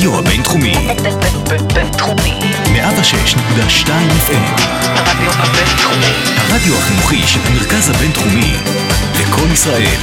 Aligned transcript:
הרדיו 0.00 0.18
הבינתחומי. 0.18 0.74
בינתחומי. 1.74 2.38
106.2 2.64 3.88
FM. 4.26 4.60
הרדיו 4.84 5.32
הבינתחומי. 5.32 6.12
הרדיו 6.36 6.74
החינוכי 6.78 7.26
של 7.26 7.40
המרכז 7.44 7.90
הבינתחומי. 7.90 8.54
לקום 9.20 9.52
ישראל. 9.52 9.96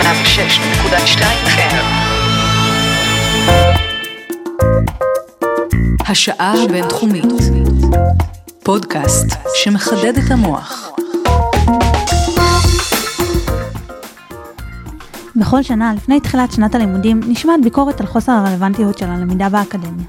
106.2 0.00 1.20
FM. 1.46 1.84
השעה 6.08 6.54
הבינתחומית. 6.64 7.24
פודקאסט 8.62 9.26
שמחדד 9.54 10.18
את 10.18 10.30
המוח. 10.30 10.83
בכל 15.36 15.62
שנה, 15.62 15.92
לפני 15.96 16.20
תחילת 16.20 16.52
שנת 16.52 16.74
הלימודים, 16.74 17.20
נשמעת 17.28 17.60
ביקורת 17.64 18.00
על 18.00 18.06
חוסר 18.06 18.32
הרלוונטיות 18.32 18.98
של 18.98 19.06
הלמידה 19.06 19.48
באקדמיה. 19.48 20.04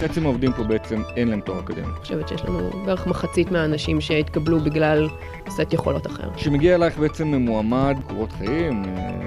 בעצם 0.00 0.24
העובדים 0.24 0.52
פה 0.52 0.62
בעצם 0.62 1.02
אין 1.16 1.28
להם 1.28 1.40
תואר 1.40 1.60
אקדמי. 1.60 1.82
אני 1.82 2.00
חושבת 2.00 2.28
שיש 2.28 2.44
לנו 2.44 2.70
בערך 2.86 3.06
מחצית 3.06 3.50
מהאנשים 3.50 4.00
שהתקבלו 4.00 4.60
בגלל 4.60 5.08
סט 5.48 5.72
יכולות 5.72 6.06
אחר. 6.06 6.30
כשמגיע 6.34 6.74
אלייך 6.74 6.98
בעצם 6.98 7.34
מועמד, 7.34 7.96
קורות 8.08 8.32
חיים, 8.32 8.82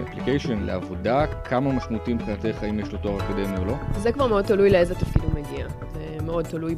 אפליקיישן, 0.09 0.59
לעבודה, 0.59 1.25
כמה 1.43 1.71
משמעותי 1.71 2.13
מבחינתך 2.13 2.63
האם 2.63 2.79
יש 2.79 2.91
לו 2.91 2.97
תואר 2.97 3.17
אקדמי 3.19 3.57
או 3.57 3.65
לא? 3.65 3.73
זה 3.97 4.11
כבר 4.11 4.27
מאוד 4.27 4.45
תלוי 4.45 4.69
לאיזה 4.69 4.95
תפקיד 4.95 5.21
הוא 5.23 5.31
מגיע. 5.31 5.67
זה 5.93 6.25
מאוד 6.25 6.45
תלוי 6.45 6.75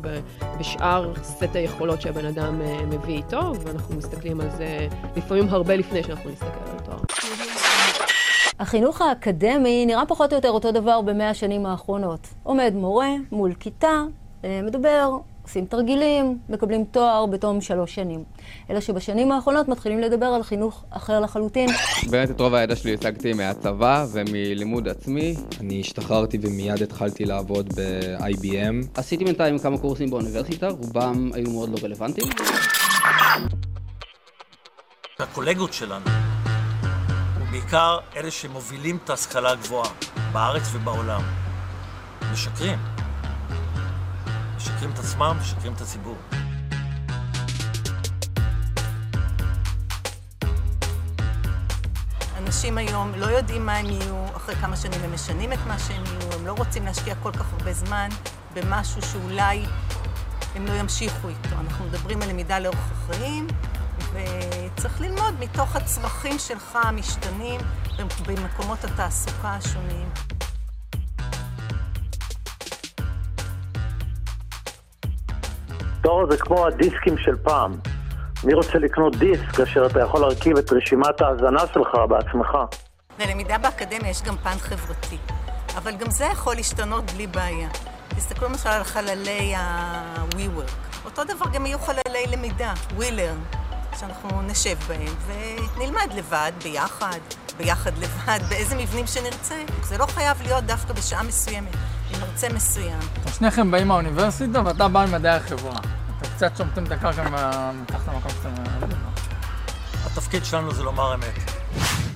בשאר 0.60 1.14
סט 1.24 1.56
היכולות 1.56 2.02
שהבן 2.02 2.26
אדם 2.26 2.62
אה, 2.62 2.86
מביא 2.86 3.16
איתו, 3.16 3.54
ואנחנו 3.64 3.96
מסתכלים 3.96 4.42
על 4.42 4.50
זה 4.58 4.88
לפעמים 5.16 5.48
הרבה 5.50 5.76
לפני 5.76 6.04
שאנחנו 6.04 6.30
נסתכל 6.30 6.48
על 6.72 6.80
תואר. 6.86 7.15
החינוך 8.60 9.02
האקדמי 9.02 9.86
נראה 9.86 10.06
פחות 10.06 10.32
או 10.32 10.38
יותר 10.38 10.50
אותו 10.50 10.72
דבר 10.72 11.02
במאה 11.02 11.30
השנים 11.30 11.66
האחרונות. 11.66 12.28
עומד 12.44 12.74
מורה 12.76 13.10
מול 13.32 13.54
כיתה, 13.54 14.02
אה, 14.44 14.62
מדבר, 14.64 15.18
עושים 15.44 15.66
תרגילים, 15.66 16.38
מקבלים 16.50 16.84
תואר 16.92 17.26
בתום 17.26 17.62
שלוש 17.62 17.96
שנים. 17.96 18.24
אלא 18.70 18.80
שבשנים 18.80 19.32
האחרונות 19.32 19.68
מתחילים 19.68 20.00
לדבר 20.00 20.26
על 20.26 20.44
חינוך 20.44 20.84
אחר 20.90 21.20
לחלוטין. 21.20 21.70
באמת 22.10 22.32
את 22.32 22.42
רוב 22.42 22.54
הידע 22.54 22.76
שלי 22.76 22.94
השגתי 22.94 23.34
מהצבא 23.34 24.06
ומלימוד 24.12 24.88
עצמי. 24.88 25.36
אני 25.60 25.80
השתחררתי 25.80 26.38
ומיד 26.42 26.84
התחלתי 26.84 27.26
לעבוד 27.26 27.74
ב-IBM. 27.76 29.00
עשיתי 29.00 29.26
בינתיים 29.26 29.60
כמה 29.60 29.78
קורסים 29.78 30.10
באוניברסיטה, 30.10 30.68
רובם 30.68 31.30
היו 31.34 31.52
מאוד 31.52 31.70
לא 31.70 31.78
רלוונטיים. 31.84 32.28
הקולגות 35.20 35.74
שלנו, 35.74 36.06
ובעיקר 37.56 37.98
אלה 38.16 38.32
שמובילים 38.32 38.98
את 39.04 39.10
ההשכלה 39.10 39.52
הגבוהה 39.52 39.90
בארץ 40.32 40.64
ובעולם, 40.74 41.22
משקרים. 42.32 42.80
משקרים 44.56 44.92
את 44.94 45.00
עצמם, 45.00 45.38
משקרים 45.42 45.74
את 45.74 45.82
הציבור. 45.82 46.18
אנשים 52.38 52.78
היום 52.78 53.12
לא 53.16 53.26
יודעים 53.26 53.66
מה 53.66 53.76
הם 53.76 53.86
יהיו, 53.86 54.26
אחרי 54.36 54.56
כמה 54.56 54.78
שנים 54.78 55.04
הם 55.04 55.14
משנים 55.14 55.54
את 55.54 55.60
מה 55.68 55.80
שהם 55.80 56.04
יהיו, 56.06 56.34
הם 56.40 56.48
לא 56.48 56.52
רוצים 56.52 56.86
להשקיע 56.86 57.16
כל 57.24 57.32
כך 57.32 57.54
הרבה 57.54 57.74
זמן 57.74 58.10
במשהו 58.54 59.02
שאולי 59.02 59.66
הם 60.56 60.66
לא 60.66 60.74
ימשיכו 60.74 61.30
איתו. 61.30 61.56
אנחנו 61.60 61.86
מדברים 61.86 62.22
על 62.22 62.30
למידה 62.30 62.60
לאורך 62.60 62.92
החיים, 62.92 63.48
וצריך 64.16 65.02
ללמוד 65.02 65.34
מתוך 65.40 65.76
הצרכים 65.76 66.40
שלך 66.40 66.80
המשתנים 66.84 67.62
במקומות 68.28 68.84
התעסוקה 68.84 69.50
השונים. 69.50 70.10
תואר 76.04 76.32
זה 76.32 76.38
כמו 76.38 76.68
הדיסקים 76.68 77.18
של 77.18 77.36
פעם. 77.44 77.72
מי 78.44 78.54
רוצה 78.54 78.78
לקנות 78.78 79.16
דיסק 79.16 79.56
כאשר 79.56 79.86
אתה 79.86 80.00
יכול 80.00 80.22
להרכיב 80.22 80.58
את 80.58 80.74
רשימת 80.74 81.22
ההאזנה 81.22 81.68
שלך 81.74 81.90
בעצמך? 82.10 82.50
ללמידה 83.20 83.58
באקדמיה 83.58 84.10
יש 84.10 84.22
גם 84.22 84.38
פן 84.38 84.58
חברתי, 84.60 85.18
אבל 85.78 85.96
גם 85.96 86.12
זה 86.12 86.26
יכול 86.26 86.56
להשתנות 86.56 87.12
בלי 87.12 87.28
בעיה. 87.28 87.70
תסתכלו 88.16 88.50
למשל 88.50 88.70
על 88.70 88.84
חללי 88.84 89.56
ה-WeWork. 89.56 91.06
אותו 91.06 91.24
דבר 91.24 91.46
גם 91.54 91.66
יהיו 91.66 91.80
חללי 91.80 92.26
למידה, 92.28 92.74
WeLearn, 92.98 93.56
שאנחנו 94.00 94.42
נשב 94.42 94.78
בהם 94.88 95.14
ונלמד 95.78 96.14
לבד, 96.16 96.52
ביחד, 96.64 97.20
ביחד 97.58 97.98
לבד, 97.98 98.40
באיזה 98.50 98.76
מבנים 98.76 99.08
שנרצה. 99.08 99.56
זה 99.84 99.98
לא 99.98 100.06
חייב 100.06 100.42
להיות 100.42 100.64
דווקא 100.64 100.94
בשעה 100.94 101.24
מסוימת, 101.24 101.76
עם 102.14 102.22
מרצה 102.22 102.48
מסוים. 102.54 103.00
שניכם 103.38 103.72
באים 103.72 103.88
מהאוניברסיטה 103.88 104.62
ואתה 104.66 104.88
בא 104.88 105.06
ממדעי 105.10 105.36
החברה. 105.36 105.80
אתם 106.20 106.30
קצת 106.36 106.58
שומטים 106.58 106.84
את 106.84 106.92
הקרקע 106.92 107.24
מתחת 107.74 108.08
למקום 108.08 108.32
שאתם... 108.32 108.54
התפקיד 110.06 110.46
שלנו 110.46 110.74
זה 110.74 110.84
לומר 110.84 111.16
אמת. 111.16 111.52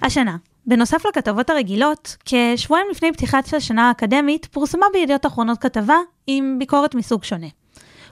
השנה, 0.02 0.38
בנוסף 0.66 1.06
לכתבות 1.06 1.50
הרגילות, 1.50 2.18
כשבועיים 2.26 2.88
לפני 2.92 3.14
פתיחת 3.14 3.54
השנה 3.54 3.88
האקדמית, 3.88 4.46
פורסמה 4.52 4.86
בידיעות 4.94 5.26
אחרונות 5.26 5.58
כתבה 5.58 5.96
עם 6.28 6.56
ביקורת 6.60 6.96
מסוג 6.96 7.24
שונה. 7.24 7.48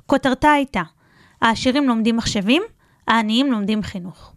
כותרתה 0.05 0.51
הייתה, 0.51 0.81
העשירים 1.41 1.87
לומדים 1.87 2.17
מחשבים, 2.17 2.63
העניים 3.07 3.51
לומדים 3.51 3.83
חינוך. 3.83 4.33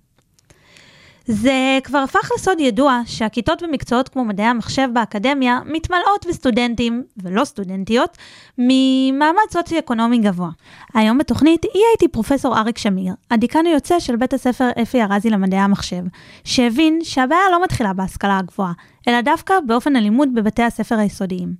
זה 1.25 1.79
כבר 1.85 1.99
הפך 1.99 2.31
לסוד 2.35 2.61
ידוע 2.61 3.01
שהכיתות 3.07 3.63
במקצועות 3.63 4.09
כמו 4.09 4.25
מדעי 4.25 4.47
המחשב 4.47 4.89
באקדמיה 4.93 5.61
מתמלאות 5.67 6.27
בסטודנטים, 6.29 7.05
ולא 7.23 7.45
סטודנטיות, 7.45 8.19
ממעמד 8.59 9.51
סוציו-אקונומי 9.51 10.19
גבוה. 10.19 10.51
היום 10.95 11.19
בתוכנית 11.19 11.65
יהיה 11.65 11.87
איתי 11.93 12.09
פרופסור 12.09 12.59
אריק 12.59 12.79
שמיר, 12.79 13.15
הדיקן 13.31 13.67
היוצא 13.67 14.01
של 14.01 14.17
בית 14.17 14.35
הספר 14.35 14.69
אפי 14.83 15.03
ארזי 15.03 15.31
למדעי 15.31 15.61
המחשב, 15.61 16.03
שהבין 16.45 16.99
שהבעיה 17.03 17.51
לא 17.53 17.63
מתחילה 17.63 17.93
בהשכלה 17.93 18.39
הגבוהה, 18.39 18.73
אלא 19.09 19.21
דווקא 19.21 19.55
באופן 19.67 19.97
הלימוד 19.97 20.29
בבתי 20.35 20.63
הספר 20.63 20.99
היסודיים. 20.99 21.55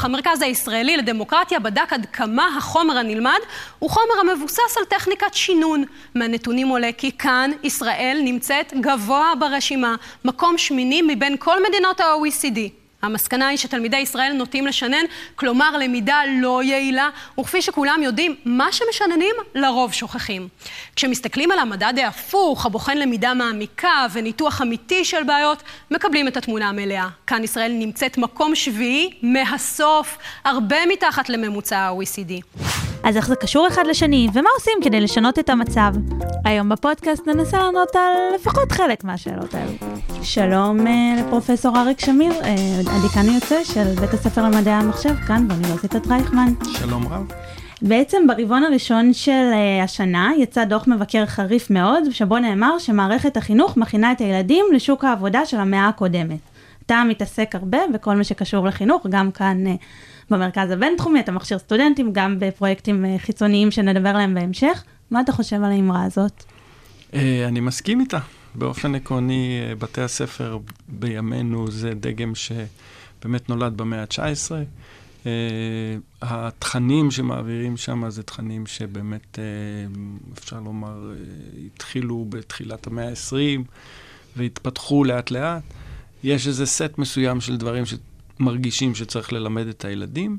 המרכז 0.00 0.42
הישראלי 0.42 0.96
לדמוקרטיה 0.96 1.58
בדק 1.58 1.92
עד 1.92 2.06
כמה 2.12 2.56
החומר 2.58 2.98
הנלמד 2.98 3.38
הוא 3.78 3.90
חומר 3.90 4.30
המבוסס 4.30 4.76
על 4.78 4.84
טכניקת 4.84 5.34
שינון. 5.34 5.84
מהנתונים 6.14 6.68
עולה 6.68 6.90
כי 6.98 7.12
כאן 7.12 7.50
ישראל 7.62 8.20
נמצאת 8.24 8.72
גבוה 8.80 9.32
ברשימה, 9.40 9.94
מקום 10.24 10.58
שמיני 10.58 11.02
מבין 11.02 11.36
כל 11.38 11.56
מדינות 11.68 12.00
ה-OECD. 12.00 12.85
המסקנה 13.06 13.48
היא 13.48 13.58
שתלמידי 13.58 13.96
ישראל 13.96 14.32
נוטים 14.32 14.66
לשנן, 14.66 15.04
כלומר 15.34 15.76
למידה 15.76 16.20
לא 16.40 16.62
יעילה, 16.62 17.08
וכפי 17.40 17.62
שכולם 17.62 18.00
יודעים, 18.02 18.34
מה 18.44 18.72
שמשננים 18.72 19.34
לרוב 19.54 19.92
שוכחים. 19.92 20.48
כשמסתכלים 20.96 21.50
על 21.50 21.58
המדד 21.58 21.94
ההפוך, 21.98 22.66
הבוחן 22.66 22.98
למידה 22.98 23.34
מעמיקה 23.34 24.06
וניתוח 24.12 24.62
אמיתי 24.62 25.04
של 25.04 25.22
בעיות, 25.22 25.62
מקבלים 25.90 26.28
את 26.28 26.36
התמונה 26.36 26.68
המלאה. 26.68 27.08
כאן 27.26 27.44
ישראל 27.44 27.72
נמצאת 27.72 28.18
מקום 28.18 28.54
שביעי 28.54 29.10
מהסוף, 29.22 30.18
הרבה 30.44 30.86
מתחת 30.86 31.28
לממוצע 31.28 31.78
ה-OECD. 31.78 32.85
אז 33.06 33.16
איך 33.16 33.28
זה 33.28 33.36
קשור 33.36 33.68
אחד 33.68 33.86
לשני, 33.86 34.28
ומה 34.34 34.48
עושים 34.56 34.72
כדי 34.82 35.00
לשנות 35.00 35.38
את 35.38 35.50
המצב? 35.50 35.94
היום 36.44 36.68
בפודקאסט 36.68 37.26
ננסה 37.26 37.58
לענות 37.58 37.96
על 37.96 38.34
לפחות 38.34 38.72
חלק 38.72 39.04
מהשאלות 39.04 39.54
האלו. 39.54 39.72
שלום 40.22 40.86
uh, 40.86 40.90
לפרופסור 41.20 41.78
אריק 41.78 42.00
שמיר, 42.00 42.32
uh, 42.32 42.44
הדיקן 42.90 43.28
היוצא 43.28 43.64
של 43.64 43.84
בית 44.00 44.14
הספר 44.14 44.42
למדעי 44.44 44.74
המחשב, 44.74 45.14
כאן 45.26 45.48
באוניברסיטת 45.48 46.06
רייכמן. 46.06 46.52
שלום 46.72 47.06
רב. 47.08 47.32
בעצם 47.82 48.26
ברבעון 48.26 48.64
הראשון 48.64 49.12
של 49.12 49.50
uh, 49.52 49.84
השנה 49.84 50.30
יצא 50.38 50.64
דוח 50.64 50.88
מבקר 50.88 51.26
חריף 51.26 51.70
מאוד, 51.70 52.02
שבו 52.10 52.38
נאמר 52.38 52.78
שמערכת 52.78 53.36
החינוך 53.36 53.76
מכינה 53.76 54.12
את 54.12 54.20
הילדים 54.20 54.66
לשוק 54.72 55.04
העבודה 55.04 55.46
של 55.46 55.56
המאה 55.56 55.88
הקודמת. 55.88 56.55
אתה 56.86 57.02
מתעסק 57.08 57.54
הרבה 57.54 57.78
בכל 57.94 58.16
מה 58.16 58.24
שקשור 58.24 58.66
לחינוך, 58.66 59.06
גם 59.10 59.32
כאן... 59.32 59.66
Uh, 59.66 59.70
במרכז 60.30 60.70
הבינתחומי, 60.70 61.20
אתה 61.20 61.32
מכשיר 61.32 61.58
סטודנטים, 61.58 62.12
גם 62.12 62.36
בפרויקטים 62.38 63.04
חיצוניים 63.18 63.70
שנדבר 63.70 64.08
עליהם 64.08 64.34
בהמשך. 64.34 64.84
מה 65.10 65.20
אתה 65.20 65.32
חושב 65.32 65.56
על 65.56 65.72
האמרה 65.72 66.04
הזאת? 66.04 66.44
אני 67.48 67.60
מסכים 67.60 68.00
איתה. 68.00 68.18
באופן 68.54 68.94
עקרוני, 68.94 69.60
בתי 69.78 70.00
הספר 70.00 70.58
בימינו 70.88 71.70
זה 71.70 71.94
דגם 71.94 72.32
שבאמת 72.34 73.48
נולד 73.48 73.76
במאה 73.76 74.00
ה-19. 74.00 74.50
התכנים 76.22 77.10
שמעבירים 77.10 77.76
שם 77.76 78.10
זה 78.10 78.22
תכנים 78.22 78.66
שבאמת, 78.66 79.38
אפשר 80.38 80.60
לומר, 80.60 81.12
התחילו 81.66 82.26
בתחילת 82.28 82.86
המאה 82.86 83.08
ה-20 83.08 83.60
והתפתחו 84.36 85.04
לאט-לאט. 85.04 85.62
יש 86.24 86.46
איזה 86.46 86.66
סט 86.66 86.98
מסוים 86.98 87.40
של 87.40 87.56
דברים 87.56 87.84
שמרגישים 87.86 88.94
שצריך 88.94 89.32
ללמד 89.32 89.66
את 89.66 89.84
הילדים, 89.84 90.38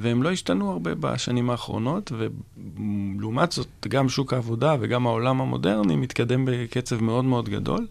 והם 0.00 0.22
לא 0.22 0.30
השתנו 0.30 0.70
הרבה 0.70 0.94
בשנים 0.94 1.50
האחרונות, 1.50 2.12
ולעומת 2.12 3.52
זאת, 3.52 3.68
גם 3.88 4.08
שוק 4.08 4.32
העבודה 4.32 4.76
וגם 4.80 5.06
העולם 5.06 5.40
המודרני 5.40 5.96
מתקדם 5.96 6.44
בקצב 6.48 7.02
מאוד 7.02 7.24
מאוד 7.24 7.48
גדול, 7.48 7.86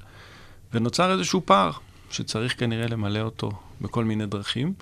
ונוצר 0.74 1.14
איזשהו 1.14 1.42
פער 1.46 1.72
שצריך 2.10 2.60
כנראה 2.60 2.88
למלא 2.88 3.20
אותו 3.20 3.52
בכל 3.82 4.04
מיני 4.04 4.26
דרכים. 4.26 4.74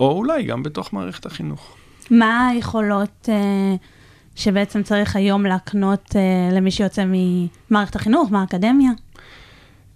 או 0.00 0.12
אולי 0.12 0.42
גם 0.42 0.62
בתוך 0.62 0.92
מערכת 0.92 1.26
החינוך. 1.26 1.76
מה 2.10 2.48
היכולות 2.48 3.28
אה, 3.28 3.74
שבעצם 4.36 4.82
צריך 4.82 5.16
היום 5.16 5.46
להקנות 5.46 6.16
אה, 6.16 6.56
למי 6.56 6.70
שיוצא 6.70 7.04
ממערכת 7.06 7.96
החינוך, 7.96 8.30
מהאקדמיה? 8.30 8.90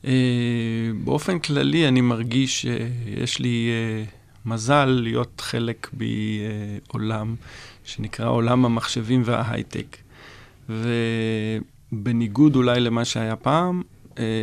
אה, 0.04 0.12
באופן 1.04 1.38
כללי, 1.38 1.88
אני 1.88 2.00
מרגיש 2.00 2.60
שיש 2.60 3.38
לי 3.38 3.68
אה, 3.70 4.04
מזל 4.46 4.84
להיות 4.84 5.40
חלק 5.40 5.90
בעולם 5.92 7.34
שנקרא 7.84 8.28
עולם 8.28 8.64
המחשבים 8.64 9.22
וההייטק. 9.24 9.96
ובניגוד 11.92 12.56
אולי 12.56 12.80
למה 12.80 13.04
שהיה 13.04 13.36
פעם, 13.36 13.82
אה, 13.82 13.99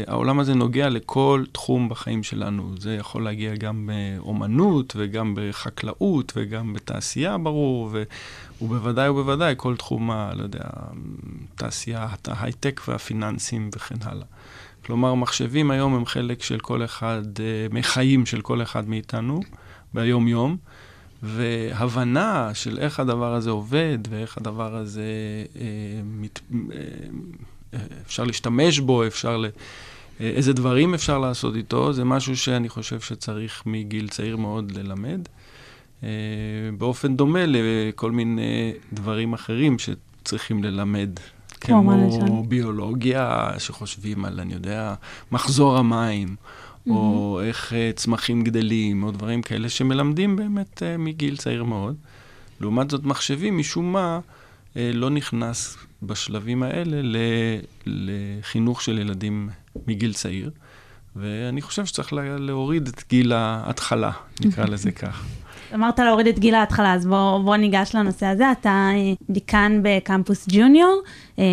העולם 0.08 0.40
הזה 0.40 0.54
נוגע 0.54 0.90
לכל 0.90 1.44
תחום 1.52 1.90
בחיים 1.90 2.24
שלנו. 2.24 2.72
זה 2.80 2.96
יכול 2.96 3.24
להגיע 3.24 3.56
גם 3.56 3.90
באומנות 3.90 4.94
וגם 4.98 5.34
בחקלאות 5.38 6.34
וגם 6.36 6.74
בתעשייה, 6.74 7.38
ברור, 7.38 7.90
ו... 7.92 8.04
ובוודאי 8.62 9.10
ובוודאי 9.10 9.54
כל 9.58 9.76
תחום, 9.76 10.12
לא 10.12 10.44
יודע, 10.44 10.64
תעשיית 11.56 12.28
ההייטק 12.28 12.82
והפיננסים 12.88 13.70
וכן 13.76 13.96
הלאה. 14.02 14.26
כלומר, 14.86 15.14
מחשבים 15.14 15.72
היום 15.72 15.96
הם 15.96 16.06
חלק 16.06 16.44
של 16.44 16.60
כל 16.60 16.84
אחד, 16.84 17.24
אה, 17.40 17.68
מחיים 17.72 18.26
של 18.26 18.42
כל 18.42 18.62
אחד 18.62 18.90
מאיתנו 18.90 19.40
ביום-יום, 19.94 20.58
והבנה 21.24 22.52
של 22.54 22.78
איך 22.78 23.00
הדבר 23.00 23.34
הזה 23.34 23.50
עובד 23.50 23.98
ואיך 24.10 24.38
הדבר 24.38 24.76
הזה 24.76 25.04
אה, 25.56 26.02
מת, 26.04 26.40
אה, 26.54 26.78
אפשר 28.06 28.24
להשתמש 28.24 28.80
בו, 28.80 29.08
אפשר 29.08 29.38
ל... 29.38 29.46
אה, 30.22 30.30
איזה 30.30 30.54
דברים 30.54 30.94
אפשר 30.94 31.18
לעשות 31.18 31.56
איתו, 31.56 31.94
זה 31.94 32.04
משהו 32.04 32.38
שאני 32.38 32.70
חושב 32.70 33.00
שצריך 33.00 33.64
מגיל 33.66 34.08
צעיר 34.08 34.38
מאוד 34.38 34.72
ללמד. 34.72 35.20
אה, 36.04 36.10
באופן 36.78 37.16
דומה 37.16 37.40
לכל 37.46 38.12
מיני 38.12 38.74
דברים 38.94 39.34
אחרים 39.34 39.76
שצריכים 39.80 40.64
ללמד. 40.64 41.10
כמו 41.62 42.44
ביולוגיה, 42.44 43.50
שחושבים 43.58 44.26
על, 44.26 44.40
אני 44.40 44.54
יודע, 44.54 44.94
מחזור 45.32 45.78
המים, 45.78 46.28
mm-hmm. 46.28 46.92
או 46.92 47.40
איך 47.44 47.74
צמחים 47.96 48.44
גדלים, 48.44 49.04
או 49.04 49.12
דברים 49.12 49.42
כאלה 49.42 49.70
שמלמדים 49.70 50.36
באמת 50.36 50.84
מגיל 51.00 51.38
צעיר 51.38 51.64
מאוד. 51.64 51.96
לעומת 52.62 52.90
זאת, 52.90 53.04
מחשבים, 53.04 53.58
משום 53.58 53.94
מה, 53.94 54.20
לא 54.94 55.10
נכנס 55.10 55.78
בשלבים 56.04 56.64
האלה 56.64 57.22
לחינוך 57.86 58.82
של 58.82 59.00
ילדים 59.00 59.50
מגיל 59.88 60.14
צעיר. 60.14 60.52
ואני 61.16 61.62
חושב 61.62 61.86
שצריך 61.86 62.14
להוריד 62.14 62.88
את 62.88 63.04
גיל 63.10 63.34
ההתחלה, 63.34 64.12
נקרא 64.46 64.66
לזה 64.74 64.92
כך. 64.92 65.26
אמרת 65.74 66.00
להוריד 66.00 66.28
את 66.28 66.40
גיל 66.40 66.56
ההתחלה, 66.56 66.94
אז 66.94 67.06
בוא, 67.06 67.44
בוא 67.44 67.56
ניגש 67.56 67.96
לנושא 67.96 68.26
הזה. 68.26 68.52
אתה 68.52 68.70
אה, 68.70 69.14
דיקן 69.30 69.80
בקמפוס 69.84 70.48
ג'וניור, 70.52 71.02
אה, 71.40 71.44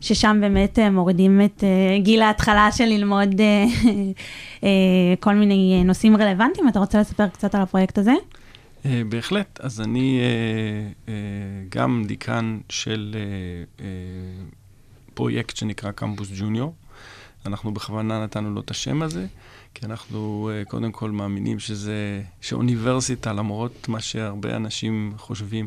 ששם 0.00 0.38
באמת 0.40 0.78
אה, 0.78 0.90
מורידים 0.90 1.40
את 1.40 1.64
גיל 2.02 2.22
ההתחלה 2.22 2.72
של 2.72 2.84
ללמוד 2.84 3.40
כל 5.20 5.34
מיני 5.34 5.84
נושאים 5.84 6.16
רלוונטיים. 6.16 6.68
אתה 6.68 6.78
רוצה 6.78 7.00
לספר 7.00 7.28
קצת 7.28 7.54
על 7.54 7.62
הפרויקט 7.62 7.98
הזה? 7.98 8.12
בהחלט. 9.08 9.60
אז 9.62 9.80
אני 9.80 10.20
גם 11.68 12.04
דיקן 12.06 12.58
של 12.68 13.16
פרויקט 15.14 15.56
שנקרא 15.56 15.90
קמפוס 15.90 16.28
ג'וניור. 16.38 16.74
אנחנו 17.46 17.74
בכוונה 17.74 18.24
נתנו 18.24 18.54
לו 18.54 18.60
את 18.60 18.70
השם 18.70 19.02
הזה. 19.02 19.26
כי 19.74 19.86
אנחנו 19.86 20.50
קודם 20.68 20.92
כל 20.92 21.10
מאמינים 21.10 21.58
שזה, 21.58 22.22
שאוניברסיטה, 22.40 23.32
למרות 23.32 23.88
מה 23.88 24.00
שהרבה 24.00 24.56
אנשים 24.56 25.12
חושבים, 25.18 25.66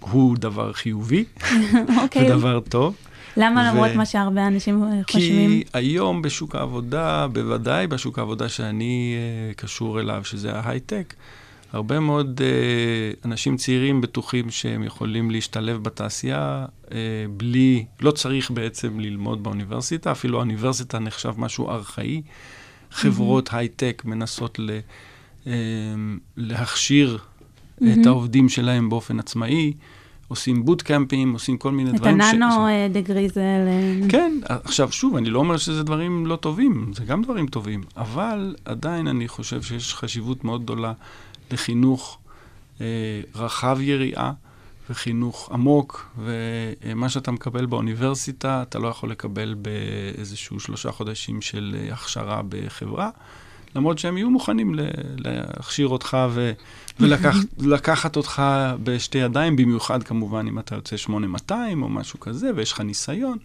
הוא 0.00 0.36
דבר 0.36 0.72
חיובי, 0.72 1.24
okay. 1.38 1.44
אוקיי. 2.02 2.32
ודבר 2.32 2.60
טוב. 2.60 2.96
למה 3.36 3.60
ו... 3.60 3.64
למרות 3.64 3.90
מה 3.96 4.06
שהרבה 4.06 4.46
אנשים 4.46 4.82
אה, 4.84 4.88
חושבים? 5.10 5.50
כי 5.50 5.64
היום 5.72 6.22
בשוק 6.22 6.54
העבודה, 6.54 7.26
בוודאי 7.32 7.86
בשוק 7.86 8.18
העבודה 8.18 8.48
שאני 8.48 9.16
uh, 9.52 9.54
קשור 9.54 10.00
אליו, 10.00 10.24
שזה 10.24 10.52
ההייטק, 10.52 11.14
הרבה 11.74 12.00
מאוד 12.00 12.40
uh, 12.40 13.24
אנשים 13.24 13.56
צעירים 13.56 14.00
בטוחים 14.00 14.50
שהם 14.50 14.82
יכולים 14.82 15.30
להשתלב 15.30 15.82
בתעשייה 15.82 16.66
uh, 16.84 16.90
בלי, 17.36 17.84
לא 18.00 18.10
צריך 18.10 18.50
בעצם 18.50 19.00
ללמוד 19.00 19.42
באוניברסיטה, 19.42 20.12
אפילו 20.12 20.38
האוניברסיטה 20.38 20.98
נחשב 20.98 21.32
משהו 21.38 21.70
ארכאי. 21.70 22.22
חברות 22.94 23.48
mm-hmm. 23.48 23.56
הייטק 23.56 24.02
מנסות 24.04 24.58
ל, 24.58 24.70
אה, 25.46 25.52
להכשיר 26.36 27.18
mm-hmm. 27.18 27.84
את 28.00 28.06
העובדים 28.06 28.48
שלהם 28.48 28.88
באופן 28.90 29.18
עצמאי. 29.18 29.72
עושים 30.28 30.64
בוטקאמפים, 30.64 31.32
עושים 31.32 31.56
כל 31.58 31.72
מיני 31.72 31.90
את 31.90 31.94
דברים. 31.94 32.20
את 32.20 32.26
הננו 32.32 32.66
אה, 32.66 32.88
דגרי 32.92 33.28
זה... 33.28 33.42
כן, 34.08 34.32
עכשיו 34.64 34.92
שוב, 34.92 35.16
אני 35.16 35.30
לא 35.30 35.38
אומר 35.38 35.56
שזה 35.56 35.82
דברים 35.82 36.26
לא 36.26 36.36
טובים, 36.36 36.92
זה 36.94 37.04
גם 37.04 37.22
דברים 37.22 37.46
טובים, 37.46 37.82
אבל 37.96 38.54
עדיין 38.64 39.06
אני 39.06 39.28
חושב 39.28 39.62
שיש 39.62 39.94
חשיבות 39.94 40.44
מאוד 40.44 40.62
גדולה 40.62 40.92
לחינוך 41.54 42.18
אה, 42.80 42.86
רחב 43.34 43.78
יריעה, 43.80 44.32
וחינוך 44.90 45.48
עמוק, 45.52 46.16
ומה 46.18 47.08
שאתה 47.08 47.30
מקבל 47.30 47.66
באוניברסיטה, 47.66 48.62
אתה 48.62 48.78
לא 48.78 48.88
יכול 48.88 49.10
לקבל 49.10 49.54
באיזשהו 49.54 50.60
שלושה 50.60 50.92
חודשים 50.92 51.42
של 51.42 51.76
הכשרה 51.92 52.42
בחברה, 52.48 53.10
למרות 53.76 53.98
שהם 53.98 54.16
יהיו 54.16 54.30
מוכנים 54.30 54.74
להכשיר 55.16 55.88
אותך 55.88 56.16
ו, 56.30 56.52
ולקחת 57.58 58.16
אותך 58.20 58.42
בשתי 58.82 59.18
ידיים, 59.18 59.56
במיוחד 59.56 60.02
כמובן 60.02 60.46
אם 60.46 60.58
אתה 60.58 60.74
יוצא 60.74 60.96
8200 60.96 61.82
או 61.82 61.88
משהו 61.88 62.20
כזה, 62.20 62.50
ויש 62.56 62.72
לך 62.72 62.80
ניסיון. 62.80 63.38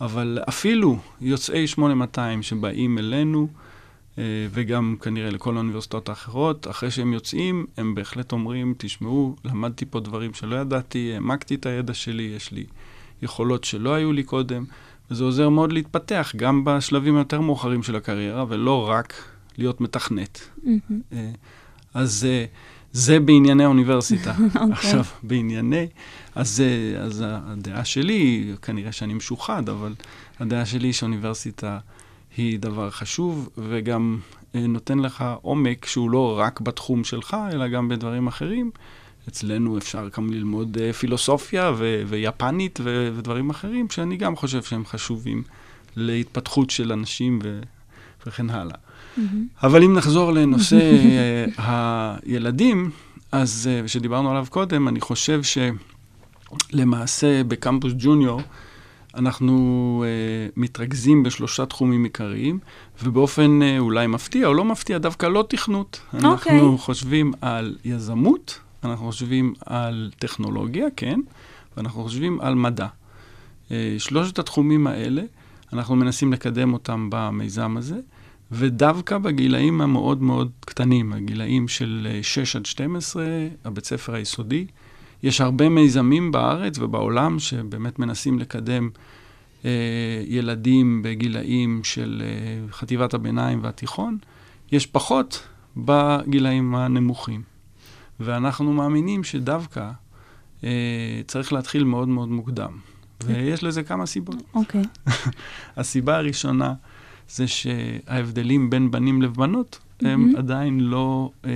אבל 0.00 0.38
אפילו 0.48 0.98
יוצאי 1.20 1.66
8200 1.66 2.42
שבאים 2.42 2.98
אלינו, 2.98 3.48
אה, 3.52 3.67
וגם 4.50 4.96
כנראה 5.02 5.30
לכל 5.30 5.54
האוניברסיטאות 5.54 6.08
האחרות, 6.08 6.66
אחרי 6.70 6.90
שהם 6.90 7.12
יוצאים, 7.12 7.66
הם 7.76 7.94
בהחלט 7.94 8.32
אומרים, 8.32 8.74
תשמעו, 8.78 9.36
למדתי 9.44 9.84
פה 9.86 10.00
דברים 10.00 10.34
שלא 10.34 10.56
ידעתי, 10.56 11.10
העמקתי 11.14 11.54
את 11.54 11.66
הידע 11.66 11.94
שלי, 11.94 12.22
יש 12.22 12.52
לי 12.52 12.64
יכולות 13.22 13.64
שלא 13.64 13.94
היו 13.94 14.12
לי 14.12 14.22
קודם, 14.22 14.64
וזה 15.10 15.24
עוזר 15.24 15.48
מאוד 15.48 15.72
להתפתח, 15.72 16.32
גם 16.36 16.64
בשלבים 16.64 17.16
היותר 17.16 17.40
מאוחרים 17.40 17.82
של 17.82 17.96
הקריירה, 17.96 18.44
ולא 18.48 18.88
רק 18.88 19.14
להיות 19.58 19.80
מתכנת. 19.80 20.40
Mm-hmm. 20.64 21.14
אז 21.94 22.26
אה, 22.30 22.44
זה 22.92 23.20
בענייני 23.20 23.64
האוניברסיטה. 23.64 24.34
okay. 24.34 24.40
אוקיי. 24.60 24.72
עכשיו, 24.72 25.04
בענייני, 25.22 25.86
אז, 26.34 26.62
אז 27.00 27.24
הדעה 27.26 27.84
שלי, 27.84 28.54
כנראה 28.62 28.92
שאני 28.92 29.14
משוחד, 29.14 29.68
אבל 29.68 29.94
הדעה 30.40 30.66
שלי 30.66 30.88
היא 30.88 30.92
שאוניברסיטה... 30.92 31.78
היא 32.38 32.58
דבר 32.58 32.90
חשוב, 32.90 33.48
וגם 33.58 34.18
אה, 34.54 34.66
נותן 34.66 34.98
לך 34.98 35.24
עומק 35.42 35.86
שהוא 35.86 36.10
לא 36.10 36.38
רק 36.38 36.60
בתחום 36.60 37.04
שלך, 37.04 37.36
אלא 37.52 37.68
גם 37.68 37.88
בדברים 37.88 38.26
אחרים. 38.26 38.70
אצלנו 39.28 39.78
אפשר 39.78 40.08
גם 40.16 40.32
ללמוד 40.32 40.78
אה, 40.80 40.92
פילוסופיה 40.92 41.72
ו- 41.76 42.02
ויפנית 42.06 42.78
ו- 42.82 43.10
ודברים 43.16 43.50
אחרים, 43.50 43.90
שאני 43.90 44.16
גם 44.16 44.36
חושב 44.36 44.62
שהם 44.62 44.86
חשובים 44.86 45.42
להתפתחות 45.96 46.70
של 46.70 46.92
אנשים 46.92 47.38
ו- 47.42 47.60
וכן 48.26 48.50
הלאה. 48.50 48.74
Mm-hmm. 48.74 49.20
אבל 49.62 49.82
אם 49.82 49.96
נחזור 49.96 50.32
לנושא 50.32 50.92
אה, 51.58 52.16
הילדים, 52.26 52.90
אז, 53.32 53.70
שדיברנו 53.86 54.30
עליו 54.30 54.46
קודם, 54.50 54.88
אני 54.88 55.00
חושב 55.00 55.40
שלמעשה 56.72 57.44
בקמפוס 57.44 57.92
ג'וניור, 57.98 58.40
אנחנו 59.14 60.04
uh, 60.04 60.52
מתרכזים 60.56 61.22
בשלושה 61.22 61.66
תחומים 61.66 62.04
עיקריים, 62.04 62.58
ובאופן 63.02 63.60
uh, 63.62 63.78
אולי 63.78 64.06
מפתיע 64.06 64.46
או 64.46 64.54
לא 64.54 64.64
מפתיע, 64.64 64.98
דווקא 64.98 65.26
לא 65.26 65.44
תכנות. 65.48 66.00
Okay. 66.12 66.16
אנחנו 66.16 66.32
אוקיי. 66.32 66.78
חושבים 66.78 67.32
על 67.40 67.76
יזמות, 67.84 68.60
אנחנו 68.84 69.06
חושבים 69.06 69.54
על 69.66 70.10
טכנולוגיה, 70.18 70.86
כן, 70.96 71.20
ואנחנו 71.76 72.02
חושבים 72.02 72.40
על 72.40 72.54
מדע. 72.54 72.86
Uh, 73.68 73.70
שלושת 73.98 74.38
התחומים 74.38 74.86
האלה, 74.86 75.22
אנחנו 75.72 75.96
מנסים 75.96 76.32
לקדם 76.32 76.72
אותם 76.72 77.08
במיזם 77.10 77.76
הזה, 77.76 78.00
ודווקא 78.52 79.18
בגילאים 79.18 79.80
המאוד 79.80 80.22
מאוד 80.22 80.50
קטנים, 80.60 81.12
הגילאים 81.12 81.68
של 81.68 82.08
6 82.22 82.56
עד 82.56 82.66
12, 82.66 83.24
הבית 83.64 83.84
ספר 83.84 84.14
היסודי, 84.14 84.66
יש 85.22 85.40
הרבה 85.40 85.68
מיזמים 85.68 86.32
בארץ 86.32 86.78
ובעולם 86.78 87.38
שבאמת 87.38 87.98
מנסים 87.98 88.38
לקדם 88.38 88.90
אה, 89.64 89.70
ילדים 90.26 91.02
בגילאים 91.02 91.80
של 91.84 92.22
אה, 92.24 92.72
חטיבת 92.72 93.14
הביניים 93.14 93.62
והתיכון. 93.62 94.18
יש 94.72 94.86
פחות 94.86 95.42
בגילאים 95.76 96.74
הנמוכים. 96.74 97.42
ואנחנו 98.20 98.72
מאמינים 98.72 99.24
שדווקא 99.24 99.90
אה, 100.64 101.20
צריך 101.26 101.52
להתחיל 101.52 101.84
מאוד 101.84 102.08
מאוד 102.08 102.28
מוקדם. 102.28 102.72
ויש 103.24 103.64
לזה 103.64 103.82
כמה 103.82 104.06
סיבות. 104.06 104.36
אוקיי. 104.54 104.82
Okay. 104.82 105.10
הסיבה 105.76 106.16
הראשונה 106.16 106.74
זה 107.28 107.46
שההבדלים 107.46 108.70
בין 108.70 108.90
בנים 108.90 109.22
לבנות 109.22 109.78
הם 110.00 110.32
mm-hmm. 110.34 110.38
עדיין 110.38 110.80
לא 110.80 111.30
אה, 111.44 111.50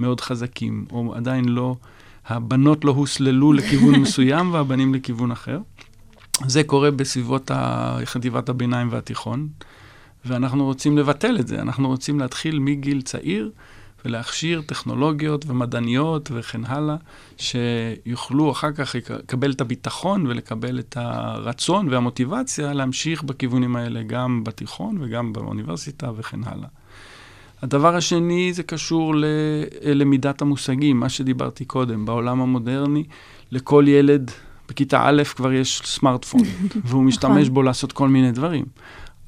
מאוד 0.00 0.20
חזקים, 0.20 0.86
או 0.90 1.14
עדיין 1.14 1.44
לא, 1.44 1.76
הבנות 2.28 2.84
לא 2.84 2.90
הוסללו 2.90 3.52
לכיוון 3.52 3.94
מסוים 4.00 4.54
והבנים 4.54 4.94
לכיוון 4.94 5.30
אחר. 5.30 5.58
זה 6.46 6.64
קורה 6.64 6.90
בסביבות 6.90 7.50
חטיבת 8.04 8.48
הביניים 8.48 8.88
והתיכון, 8.90 9.48
ואנחנו 10.24 10.64
רוצים 10.64 10.98
לבטל 10.98 11.36
את 11.40 11.48
זה. 11.48 11.62
אנחנו 11.62 11.88
רוצים 11.88 12.20
להתחיל 12.20 12.58
מגיל 12.58 13.02
צעיר 13.02 13.50
ולהכשיר 14.04 14.62
טכנולוגיות 14.66 15.44
ומדעניות 15.48 16.30
וכן 16.34 16.64
הלאה, 16.64 16.96
שיוכלו 17.36 18.50
אחר 18.50 18.72
כך 18.72 18.94
לקבל 18.94 19.50
את 19.50 19.60
הביטחון 19.60 20.26
ולקבל 20.26 20.78
את 20.78 20.96
הרצון 20.96 21.88
והמוטיבציה 21.88 22.72
להמשיך 22.72 23.22
בכיוונים 23.22 23.76
האלה 23.76 24.02
גם 24.02 24.44
בתיכון 24.44 24.98
וגם 25.00 25.32
באוניברסיטה 25.32 26.10
וכן 26.16 26.40
הלאה. 26.44 26.68
הדבר 27.62 27.96
השני 27.96 28.52
זה 28.52 28.62
קשור 28.62 29.14
ללמידת 29.82 30.42
המושגים, 30.42 31.00
מה 31.00 31.08
שדיברתי 31.08 31.64
קודם. 31.64 32.04
בעולם 32.04 32.40
המודרני, 32.40 33.04
לכל 33.52 33.84
ילד 33.88 34.30
בכיתה 34.68 35.02
א' 35.04 35.22
כבר 35.36 35.52
יש 35.52 35.82
סמארטפון, 35.84 36.40
והוא 36.84 37.02
משתמש 37.02 37.48
בו 37.48 37.62
לעשות 37.62 37.92
כל 37.92 38.08
מיני 38.08 38.32
דברים. 38.32 38.64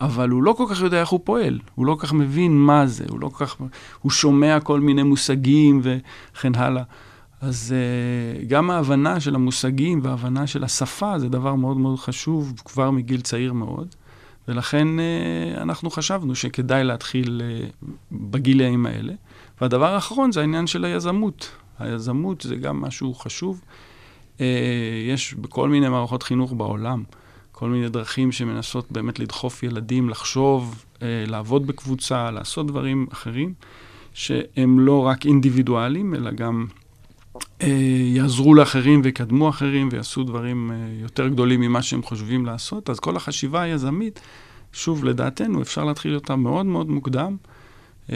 אבל 0.01 0.29
הוא 0.29 0.43
לא 0.43 0.53
כל 0.53 0.65
כך 0.71 0.81
יודע 0.81 1.01
איך 1.01 1.09
הוא 1.09 1.21
פועל, 1.25 1.59
הוא 1.75 1.87
לא 1.87 1.95
כל 1.95 2.07
כך 2.07 2.13
מבין 2.13 2.59
מה 2.59 2.87
זה, 2.87 3.05
הוא 3.09 3.21
לא 3.21 3.29
כל 3.29 3.47
כך... 3.47 3.57
הוא 4.01 4.11
שומע 4.11 4.61
כל 4.61 4.81
מיני 4.81 5.03
מושגים 5.03 5.81
וכן 5.83 6.55
הלאה. 6.55 6.83
אז 7.41 7.75
uh, 7.75 8.45
גם 8.47 8.71
ההבנה 8.71 9.21
של 9.21 9.35
המושגים 9.35 10.01
וההבנה 10.03 10.47
של 10.47 10.65
השפה 10.65 11.19
זה 11.19 11.29
דבר 11.29 11.55
מאוד 11.55 11.77
מאוד 11.77 11.99
חשוב 11.99 12.53
כבר 12.65 12.91
מגיל 12.91 13.21
צעיר 13.21 13.53
מאוד. 13.53 13.95
ולכן 14.49 14.88
uh, 14.99 15.62
אנחנו 15.62 15.90
חשבנו 15.90 16.35
שכדאי 16.35 16.85
להתחיל 16.85 17.43
uh, 17.43 17.85
בגילאים 18.12 18.87
האלה. 18.87 19.12
והדבר 19.61 19.95
האחרון 19.95 20.33
זה 20.33 20.40
העניין 20.40 20.67
של 20.67 20.85
היזמות. 20.85 21.50
היזמות 21.78 22.40
זה 22.40 22.57
גם 22.57 22.81
משהו 22.81 23.14
חשוב. 23.14 23.61
Uh, 24.37 24.40
יש 25.09 25.35
בכל 25.35 25.69
מיני 25.69 25.88
מערכות 25.88 26.23
חינוך 26.23 26.52
בעולם 26.52 27.02
כל 27.52 27.69
מיני 27.69 27.88
דרכים 27.88 28.33
שמנסות 28.33 28.93
באמת 28.93 29.19
לדחוף 29.19 29.62
ילדים 29.62 30.09
לחשוב, 30.09 30.85
לעבוד 31.02 31.67
בקבוצה, 31.67 32.31
לעשות 32.31 32.67
דברים 32.67 33.07
אחרים, 33.12 33.55
שהם 34.14 34.81
לא 34.81 35.07
רק 35.07 35.26
אינדיבידואלים, 35.26 36.14
אלא 36.14 36.31
גם 36.31 36.67
יעזרו 38.15 38.55
לאחרים 38.55 39.00
ויקדמו 39.05 39.49
אחרים 39.49 39.88
ויעשו 39.93 40.25
דברים 40.25 40.71
uh, 40.71 41.03
יותר 41.03 41.29
גדולים 41.29 41.61
ממה 41.61 41.83
שהם 41.83 42.03
חושבים 42.03 42.47
לעשות. 42.47 42.91
אז 42.91 43.00
כל 43.00 43.17
החשיבה 43.17 43.62
היזמית, 43.62 44.21
שוב, 44.73 45.05
לדעתנו, 45.05 45.62
אפשר 45.62 45.85
להתחיל 45.85 46.15
אותה 46.15 46.37
מאוד 46.37 46.67
מאוד 46.67 46.91
מוקדם. 46.91 47.37
Uh, 48.07 48.11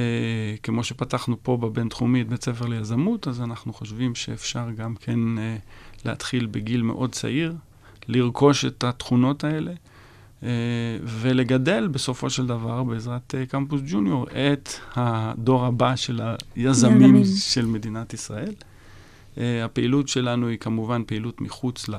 כמו 0.63 0.85
שפתחנו 0.85 1.37
פה 1.43 1.57
בבינתחומי 1.57 2.21
את 2.21 2.29
בית 2.29 2.45
ספר 2.45 2.67
ליזמות, 2.67 3.29
אז 3.29 3.41
אנחנו 3.41 3.73
חושבים 3.73 4.15
שאפשר 4.15 4.71
גם 4.77 4.95
כן 4.95 5.19
להתחיל 6.05 6.47
בגיל 6.47 6.83
מאוד 6.83 7.13
צעיר, 7.13 7.55
לרכוש 8.09 8.65
את 8.65 8.85
התכונות 8.85 9.45
האלה, 9.45 9.73
ולגדל 11.03 11.89
בסופו 11.89 12.31
של 12.31 12.47
דבר, 12.47 12.83
בעזרת 12.83 13.35
קמפוס 13.49 13.81
ג'וניור, 13.87 14.27
את 14.27 14.69
הדור 14.97 15.67
הבא 15.67 15.97
של 15.97 16.21
היזמים 16.57 17.17
יזמים. 17.17 17.25
של 17.25 17.67
מדינת 17.67 18.15
ישראל. 18.15 18.53
Uh, 19.35 19.39
הפעילות 19.65 20.09
שלנו 20.09 20.49
היא 20.49 20.59
כמובן 20.59 21.03
פעילות 21.07 21.41
מחוץ 21.41 21.89
ל... 21.89 21.95
uh, 21.95 21.99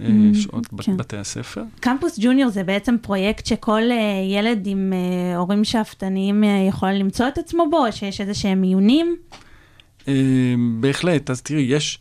Mm, 0.00 0.02
שעות 0.34 0.66
כן. 0.82 0.96
בתי 0.96 1.16
הספר. 1.16 1.62
קמפוס 1.80 2.18
ג'וניור 2.22 2.50
זה 2.50 2.64
בעצם 2.64 2.96
פרויקט 3.02 3.46
שכל 3.46 3.82
אה, 3.90 3.96
ילד 4.30 4.66
עם 4.66 4.92
אה, 4.92 5.36
הורים 5.36 5.64
שאפתניים 5.64 6.44
אה, 6.44 6.66
יכול 6.68 6.90
למצוא 6.90 7.28
את 7.28 7.38
עצמו 7.38 7.66
בו, 7.70 7.86
או 7.86 7.92
שיש 7.92 8.20
איזה 8.20 8.34
שהם 8.34 8.60
מיונים? 8.60 9.16
אה, 10.08 10.14
בהחלט. 10.80 11.30
אז 11.30 11.42
תראי, 11.42 11.62
יש 11.62 11.98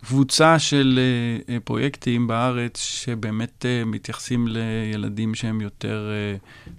קבוצה 0.00 0.58
של 0.58 0.98
אה, 0.98 1.54
אה, 1.54 1.60
פרויקטים 1.60 2.26
בארץ 2.26 2.78
שבאמת 2.78 3.66
אה, 3.66 3.84
מתייחסים 3.84 4.48
לילדים 4.48 5.34
שהם 5.34 5.60
יותר, 5.60 6.10
אה, 6.10 6.36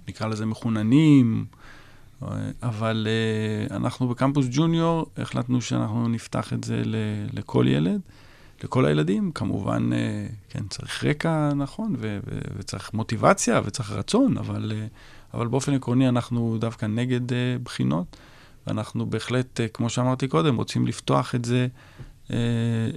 נקרא 0.08 0.28
לזה 0.28 0.46
מחוננים, 0.46 1.44
אה, 1.50 1.65
אבל 2.62 3.08
אה, 3.10 3.76
אנחנו 3.76 4.08
בקמפוס 4.08 4.46
ג'וניור 4.50 5.06
החלטנו 5.18 5.60
שאנחנו 5.60 6.08
נפתח 6.08 6.52
את 6.52 6.64
זה 6.64 6.82
לכל 7.32 7.64
ילד. 7.68 8.00
לכל 8.64 8.86
הילדים, 8.86 9.32
כמובן, 9.32 9.90
אה, 9.92 10.26
כן, 10.48 10.64
צריך 10.70 11.04
רקע 11.04 11.54
נכון, 11.54 11.94
ו- 11.98 12.18
ו- 12.26 12.38
וצריך 12.56 12.94
מוטיבציה 12.94 13.60
וצריך 13.64 13.92
רצון, 13.92 14.38
אבל, 14.38 14.72
אה, 14.74 14.86
אבל 15.34 15.46
באופן 15.46 15.74
עקרוני 15.74 16.08
אנחנו 16.08 16.56
דווקא 16.60 16.86
נגד 16.86 17.20
בחינות, 17.62 18.16
ואנחנו 18.66 19.06
בהחלט, 19.06 19.60
כמו 19.74 19.90
שאמרתי 19.90 20.28
קודם, 20.28 20.56
רוצים 20.56 20.86
לפתוח 20.86 21.34
את 21.34 21.44
זה 21.44 21.66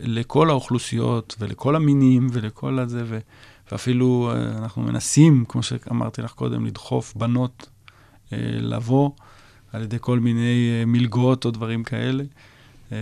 לכל 0.03 0.49
האוכלוסיות 0.49 1.35
ולכל 1.39 1.75
המינים 1.75 2.27
ולכל 2.31 2.79
הזה, 2.79 3.03
ו- 3.05 3.19
ואפילו 3.71 4.31
אנחנו 4.57 4.81
מנסים, 4.81 5.45
כמו 5.47 5.63
שאמרתי 5.63 6.21
לך 6.21 6.31
קודם, 6.31 6.65
לדחוף 6.65 7.13
בנות 7.15 7.69
לבוא 8.61 9.11
על 9.73 9.83
ידי 9.83 9.97
כל 10.01 10.19
מיני 10.19 10.69
אה, 10.71 10.85
מלגות 10.85 11.45
או 11.45 11.51
דברים 11.51 11.83
כאלה. 11.83 12.23
אה, 12.91 12.97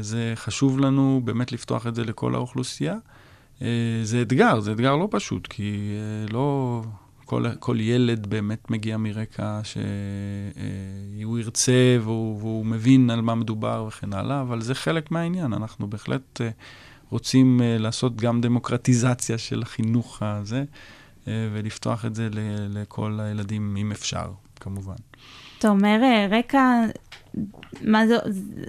זה 0.00 0.32
חשוב 0.36 0.80
לנו 0.80 1.20
באמת 1.24 1.52
לפתוח 1.52 1.86
את 1.86 1.94
זה 1.94 2.04
לכל 2.04 2.34
האוכלוסייה. 2.34 2.96
אה, 3.62 4.00
זה 4.02 4.22
אתגר, 4.22 4.60
זה 4.60 4.72
אתגר 4.72 4.96
לא 4.96 5.08
פשוט, 5.10 5.46
כי 5.46 5.72
אה, 5.96 6.32
לא 6.32 6.82
כל, 7.26 7.44
כל 7.60 7.80
ילד 7.80 8.26
באמת 8.26 8.70
מגיע 8.70 8.96
מרקע 8.96 9.60
שהוא 9.64 11.38
ירצה 11.38 11.96
והוא, 12.00 12.38
והוא 12.38 12.66
מבין 12.66 13.10
על 13.10 13.20
מה 13.20 13.34
מדובר 13.34 13.84
וכן 13.88 14.12
הלאה, 14.12 14.40
אבל 14.40 14.60
זה 14.60 14.74
חלק 14.74 15.10
מהעניין. 15.10 15.52
אנחנו 15.52 15.90
בהחלט 15.90 16.40
אה, 16.40 16.50
רוצים 17.10 17.62
אה, 17.62 17.78
לעשות 17.78 18.16
גם 18.16 18.40
דמוקרטיזציה 18.40 19.38
של 19.38 19.62
החינוך 19.62 20.22
הזה, 20.22 20.64
אה, 21.28 21.48
ולפתוח 21.52 22.04
את 22.04 22.14
זה 22.14 22.28
לכל 22.68 23.18
הילדים, 23.22 23.76
אם 23.76 23.92
אפשר, 23.92 24.32
כמובן. 24.58 24.94
אתה 25.58 25.68
אומר 25.68 26.00
אה, 26.02 26.38
רקע, 26.38 26.80
מה 27.82 28.06
זה, 28.06 28.16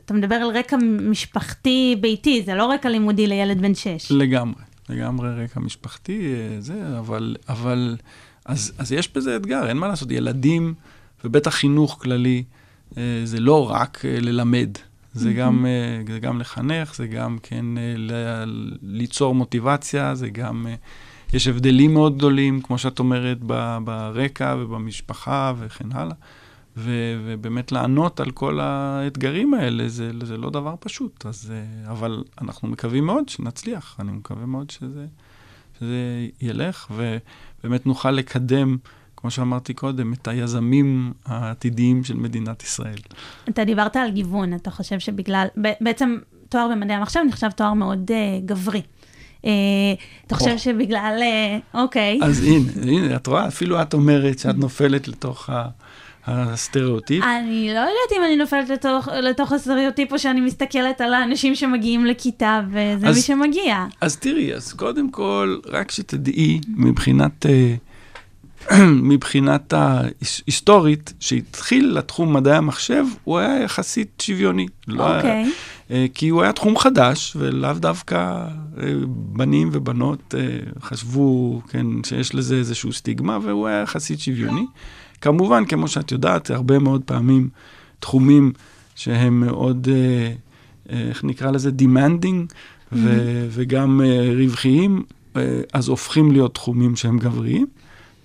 אתה 0.06 0.14
מדבר 0.14 0.36
על 0.36 0.58
רקע 0.58 0.78
משפחתי 1.10 1.96
ביתי, 2.02 2.44
זה 2.46 2.54
לא 2.56 2.72
רקע 2.72 2.90
לימודי 2.90 3.28
לילד 3.28 3.62
בן 3.62 3.76
שש. 3.76 4.12
לגמרי, 4.12 4.62
לגמרי 4.90 5.44
רקע 5.44 5.60
משפחתי, 5.60 6.34
אה, 6.36 6.62
זה, 6.62 6.98
אבל, 7.00 7.36
אבל, 7.50 7.98
אז, 8.46 8.74
אז 8.78 8.92
יש 8.92 9.14
בזה 9.16 9.36
אתגר, 9.36 9.68
אין 9.70 9.78
מה 9.78 9.88
לעשות, 9.88 10.12
ילדים, 10.12 10.74
ובטח 11.24 11.54
חינוך 11.54 11.98
כללי, 12.02 12.44
אה, 12.98 13.02
זה 13.24 13.40
לא 13.40 13.70
רק 13.70 14.02
ללמד, 14.06 14.70
זה 15.14 15.34
גם, 15.34 15.66
אה, 15.66 16.14
זה 16.14 16.20
גם 16.20 16.40
לחנך, 16.40 16.96
זה 16.96 17.08
גם 17.08 17.38
כן 17.44 17.66
ל- 17.98 18.54
ליצור 18.84 19.36
מוטיבציה, 19.36 20.16
זה 20.16 20.30
גם, 20.30 20.68
יש 21.34 21.48
הבדלים 21.48 21.94
מאוד 21.94 22.18
גדולים, 22.18 22.62
כמו 22.62 22.78
שאת 22.78 23.00
אומרת, 23.00 23.38
ב- 23.48 23.78
ברקע 23.84 24.56
ובמשפחה 24.60 25.54
וכן 25.58 25.92
הלאה. 25.92 26.16
ו- 26.78 27.22
ובאמת 27.26 27.72
לענות 27.72 28.20
על 28.20 28.32
כל 28.32 28.60
האתגרים 28.60 29.54
האלה, 29.54 29.90
זה, 29.90 30.12
זה 30.24 30.38
לא 30.38 30.50
דבר 30.50 30.76
פשוט. 30.80 31.26
אז, 31.26 31.54
אה, 31.56 31.92
אבל 31.92 32.24
אנחנו 32.42 32.68
מקווים 32.68 33.06
מאוד 33.06 33.30
שנצליח, 33.30 33.96
אני 34.00 34.12
מקווה 34.12 34.46
מאוד 34.46 34.70
שזה, 34.70 35.06
שזה 35.80 36.28
ילך, 36.42 36.92
ובאמת 36.92 37.86
נוכל 37.86 38.12
לקדם, 38.12 38.78
כמו 39.16 39.32
שאמרתי 39.32 39.74
קודם, 39.74 40.14
את 40.14 40.28
היזמים 40.28 41.14
העתידיים 41.26 42.04
של 42.04 42.18
מדינת 42.18 42.64
ישראל. 42.64 43.00
אתה 43.50 43.66
דיברת 43.66 43.96
על 43.96 44.12
גיוון, 44.12 44.54
אתה 44.54 44.72
חושב 44.72 45.00
שבגלל, 45.00 45.48
בעצם 45.82 46.18
תואר 46.50 46.68
במדעי 46.72 46.96
המחשב 46.98 47.20
נחשב 47.28 47.50
תואר 47.52 47.74
מאוד 47.74 48.12
אה, 48.12 48.46
גברי. 48.46 48.82
אתה. 50.28 50.36
חושב 50.36 50.58
שבגלל, 50.58 51.20
אה, 51.20 51.78
אוקיי. 51.78 52.20
אז 52.24 52.44
הנה, 52.44 52.72
הנה, 52.82 53.16
את 53.16 53.28
רואה, 53.28 53.48
אפילו 53.48 53.82
את 53.82 53.94
אומרת 53.94 54.40
שאת 54.40 54.58
נופלת 54.58 55.08
לתוך 55.08 55.50
ה... 55.50 55.68
הסטריאוטיפ. 56.28 57.24
אני 57.24 57.68
לא 57.68 57.80
יודעת 57.80 58.18
אם 58.18 58.24
אני 58.26 58.36
נופלת 58.36 58.70
לתוך, 58.70 59.08
לתוך 59.08 59.52
הסטריאוטיפ 59.52 60.12
או 60.12 60.20
שאני 60.20 60.42
מסתכלת 60.42 61.02
על 61.02 61.14
האנשים 61.14 61.56
שמגיעים 61.56 62.06
לכיתה 62.06 62.62
וזה 62.70 63.08
אז- 63.08 63.16
מי 63.16 63.22
שמגיע. 63.22 63.86
אז 64.02 64.18
תראי, 64.18 64.54
אז 64.54 64.74
קודם 64.74 65.12
כל, 65.12 65.58
רק 65.66 65.92
שתדעי, 65.92 66.60
מבחינת, 66.78 67.46
אה, 67.46 67.76
מבחינת 69.12 69.74
ההיסטורית, 69.74 71.14
שהתחיל 71.20 71.94
לתחום 71.98 72.34
מדעי 72.34 72.56
המחשב, 72.56 73.06
הוא 73.24 73.38
היה 73.38 73.64
יחסית 73.64 74.22
שוויוני. 74.22 74.68
לא 74.88 75.16
אוקיי. 75.16 75.46
אה, 75.92 76.06
כי 76.14 76.30
הוא 76.30 76.42
היה 76.42 76.54
תחום 76.54 76.78
חדש, 76.78 77.36
ולאו 77.40 77.74
דווקא 77.74 78.48
אה, 78.82 78.94
בנים 79.08 79.70
ובנות 79.72 80.36
אה, 80.38 80.60
חשבו, 80.82 81.62
כן, 81.70 81.86
שיש 82.06 82.36
לזה 82.36 82.56
איזשהו 82.56 82.94
סטיגמה, 82.94 83.40
והוא 83.44 83.68
היה 83.68 83.82
יחסית 83.82 84.20
שוויוני. 84.20 84.66
כמובן, 85.22 85.66
כמו 85.66 85.88
שאת 85.88 86.12
יודעת, 86.12 86.50
הרבה 86.50 86.80
מאוד 86.80 87.02
פעמים 87.06 87.50
תחומים 88.00 88.54
שהם 88.96 89.40
מאוד, 89.40 89.88
איך 90.90 91.24
נקרא 91.24 91.52
לזה? 91.52 91.72
demanding, 91.80 92.54
ו- 92.92 93.48
וגם 93.50 94.02
רווחיים, 94.38 95.04
אז 95.74 95.88
הופכים 95.88 96.32
להיות 96.32 96.54
תחומים 96.54 96.96
שהם 96.96 97.18
גבריים. 97.18 97.68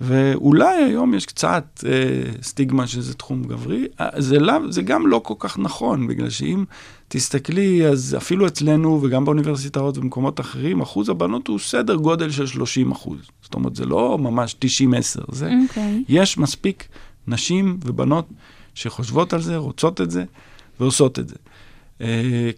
ואולי 0.00 0.84
היום 0.84 1.14
יש 1.14 1.26
קצת 1.26 1.84
אה, 1.86 2.32
סטיגמה 2.42 2.86
שזה 2.86 3.14
תחום 3.14 3.42
גברי, 3.42 3.86
אה, 4.00 4.08
זה, 4.18 4.38
לא, 4.38 4.52
זה 4.70 4.82
גם 4.82 5.06
לא 5.06 5.20
כל 5.24 5.34
כך 5.38 5.58
נכון, 5.58 6.06
בגלל 6.06 6.30
שאם 6.30 6.64
תסתכלי, 7.08 7.86
אז 7.86 8.16
אפילו 8.18 8.46
אצלנו 8.46 9.00
וגם 9.02 9.24
באוניברסיטאות 9.24 9.98
ובמקומות 9.98 10.40
אחרים, 10.40 10.80
אחוז 10.80 11.08
הבנות 11.08 11.48
הוא 11.48 11.58
סדר 11.58 11.94
גודל 11.94 12.30
של 12.30 12.46
30 12.46 12.92
אחוז. 12.92 13.18
זאת 13.42 13.54
אומרת, 13.54 13.76
זה 13.76 13.86
לא 13.86 14.18
ממש 14.18 14.56
90-10, 14.64 14.64
זה, 15.32 15.50
אוקיי. 15.62 15.98
okay. 15.98 16.04
יש 16.08 16.38
מספיק 16.38 16.88
נשים 17.28 17.78
ובנות 17.84 18.28
שחושבות 18.74 19.32
על 19.32 19.40
זה, 19.40 19.56
רוצות 19.56 20.00
את 20.00 20.10
זה 20.10 20.24
ועושות 20.80 21.18
את 21.18 21.28
זה. 21.28 21.36
Uh, 22.02 22.04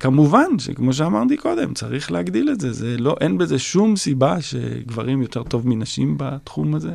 כמובן 0.01 0.59
שכמו 0.59 0.93
שאמרתי 0.93 1.37
קודם, 1.37 1.75
צריך 1.75 2.13
להגדיל 2.13 2.51
את 2.53 2.61
זה. 2.61 2.73
זה 2.73 2.97
לא, 2.99 3.17
אין 3.21 3.39
בזה 3.39 3.59
שום 3.59 3.97
סיבה 3.97 4.41
שגברים 4.41 5.23
יותר 5.23 5.43
טוב 5.43 5.69
מנשים 5.69 6.15
בתחום 6.19 6.75
הזה, 6.75 6.95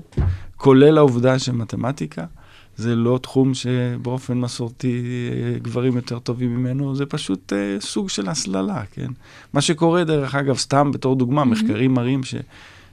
כולל 0.57 0.97
העובדה 0.97 1.39
שמתמטיקה 1.39 2.25
זה 2.77 2.95
לא 2.95 3.19
תחום 3.21 3.53
שבאופן 3.53 4.37
מסורתי 4.37 5.03
אה, 5.31 5.59
גברים 5.59 5.95
יותר 5.95 6.19
טובים 6.19 6.55
ממנו, 6.55 6.95
זה 6.95 7.05
פשוט 7.05 7.53
uh, 7.53 7.83
סוג 7.83 8.09
של 8.09 8.29
הסללה, 8.29 8.83
כן? 8.91 9.11
מה 9.53 9.61
שקורה, 9.61 10.03
דרך 10.03 10.35
אגב, 10.35 10.57
סתם 10.57 10.91
בתור 10.91 11.15
דוגמה, 11.15 11.41
mm-hmm. 11.41 11.45
מחקרים 11.45 11.93
מראים 11.93 12.23
ש... 12.23 12.35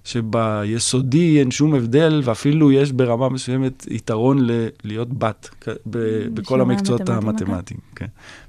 שביסודי 0.06 1.38
אין 1.38 1.50
שום 1.50 1.74
הבדל, 1.74 2.20
ואפילו 2.24 2.72
יש 2.72 2.92
ברמה 2.92 3.28
מסוימת 3.28 3.86
יתרון 3.90 4.38
ל- 4.46 4.68
להיות 4.84 5.18
בת 5.18 5.48
ב- 5.90 6.26
בכל 6.34 6.60
המקצועות 6.60 7.08
המתמטיים. 7.08 7.80
כן. 7.96 8.06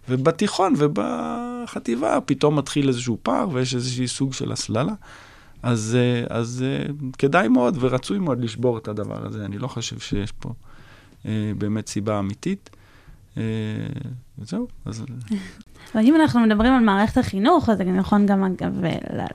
ובתיכון 0.09 0.73
ובחטיבה 0.77 2.19
פתאום 2.25 2.55
מתחיל 2.57 2.87
איזשהו 2.87 3.17
פער 3.23 3.49
ויש 3.51 3.75
איזשהו 3.75 4.07
סוג 4.07 4.33
של 4.33 4.51
הסללה. 4.51 4.93
אז, 5.63 5.97
אז 6.29 6.65
כדאי 7.17 7.47
מאוד 7.47 7.77
ורצוי 7.79 8.19
מאוד 8.19 8.41
לשבור 8.41 8.77
את 8.77 8.87
הדבר 8.87 9.25
הזה. 9.25 9.45
אני 9.45 9.57
לא 9.57 9.67
חושב 9.67 9.99
שיש 9.99 10.31
פה 10.31 10.49
אה, 11.25 11.51
באמת 11.57 11.87
סיבה 11.87 12.19
אמיתית. 12.19 12.69
אה, 13.37 13.43
וזהו, 14.39 14.67
אז... 14.85 15.05
אבל 15.95 16.05
אם 16.05 16.15
אנחנו 16.15 16.39
מדברים 16.39 16.73
על 16.73 16.79
מערכת 16.83 17.17
החינוך, 17.17 17.69
אז 17.69 17.77
זה 17.77 17.83
נכון 17.83 18.25
גם 18.25 18.43
אגב 18.43 18.81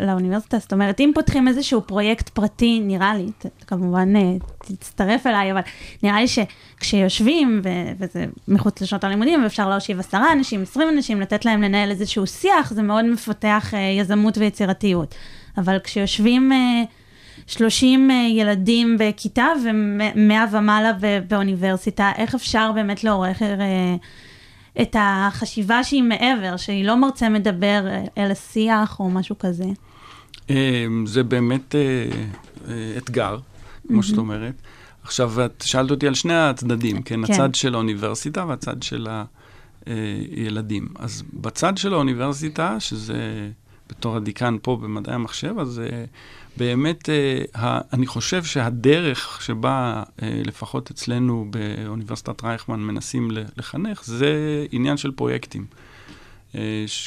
לאוניברסיטה, 0.00 0.58
זאת 0.58 0.72
אומרת, 0.72 1.00
אם 1.00 1.10
פותחים 1.14 1.48
איזשהו 1.48 1.82
פרויקט 1.82 2.28
פרטי, 2.28 2.80
נראה 2.80 3.14
לי, 3.14 3.26
כמובן 3.66 4.16
אה, 4.16 4.36
תצטרף 4.58 5.26
אליי, 5.26 5.52
אבל 5.52 5.60
נראה 6.02 6.20
לי 6.20 6.26
שכשיושבים, 6.28 7.62
וזה 7.98 8.24
מחוץ 8.48 8.82
לשעות 8.82 9.04
הלימודים, 9.04 9.42
ואפשר 9.42 9.68
להושיב 9.68 10.00
עשרה 10.00 10.32
אנשים, 10.32 10.62
עשרים 10.62 10.88
אנשים, 10.88 11.20
לתת 11.20 11.44
להם 11.44 11.62
לנהל 11.62 11.90
איזשהו 11.90 12.26
שיח, 12.26 12.72
זה 12.72 12.82
מאוד 12.82 13.04
מפתח 13.04 13.72
יזמות 13.98 14.38
ויצירתיות. 14.38 15.14
אבל 15.58 15.78
כשיושבים 15.78 16.52
30 17.46 18.10
ילדים 18.10 18.96
בכיתה 18.98 19.46
ו-100 19.64 20.32
ומעלה 20.56 20.92
באוניברסיטה, 21.28 22.12
איך 22.16 22.34
אפשר 22.34 22.72
באמת 22.74 23.04
לעורך... 23.04 23.42
את 24.82 24.96
החשיבה 24.98 25.84
שהיא 25.84 26.02
מעבר, 26.02 26.56
שהיא 26.56 26.84
לא 26.84 26.96
מרצה 26.96 27.28
מדבר 27.28 27.84
אל 28.18 28.30
השיח 28.30 29.00
או 29.00 29.10
משהו 29.10 29.36
כזה? 29.38 29.64
זה 31.06 31.22
באמת 31.22 31.74
אתגר, 32.96 33.38
כמו 33.88 34.02
שאת 34.02 34.18
אומרת. 34.18 34.54
עכשיו, 35.02 35.44
את 35.44 35.64
שאלת 35.66 35.90
אותי 35.90 36.06
על 36.06 36.14
שני 36.14 36.34
הצדדים, 36.34 37.02
כן? 37.02 37.26
כן. 37.26 37.32
הצד 37.32 37.54
של 37.54 37.74
האוניברסיטה 37.74 38.44
והצד 38.48 38.82
של 38.82 39.08
הילדים. 39.86 40.88
אז 40.98 41.22
בצד 41.34 41.78
של 41.78 41.94
האוניברסיטה, 41.94 42.80
שזה 42.80 43.50
בתור 43.88 44.16
הדיקן 44.16 44.56
פה 44.62 44.76
במדעי 44.82 45.14
המחשב, 45.14 45.58
אז 45.58 45.82
באמת, 46.56 47.08
אני 47.92 48.06
חושב 48.06 48.44
שהדרך 48.44 49.42
שבה, 49.42 50.02
לפחות 50.22 50.90
אצלנו 50.90 51.46
באוניברסיטת 51.50 52.44
רייכמן 52.44 52.80
מנסים 52.80 53.30
לחנך, 53.56 54.04
זה 54.04 54.32
עניין 54.72 54.96
של 54.96 55.10
פרויקטים. 55.10 55.66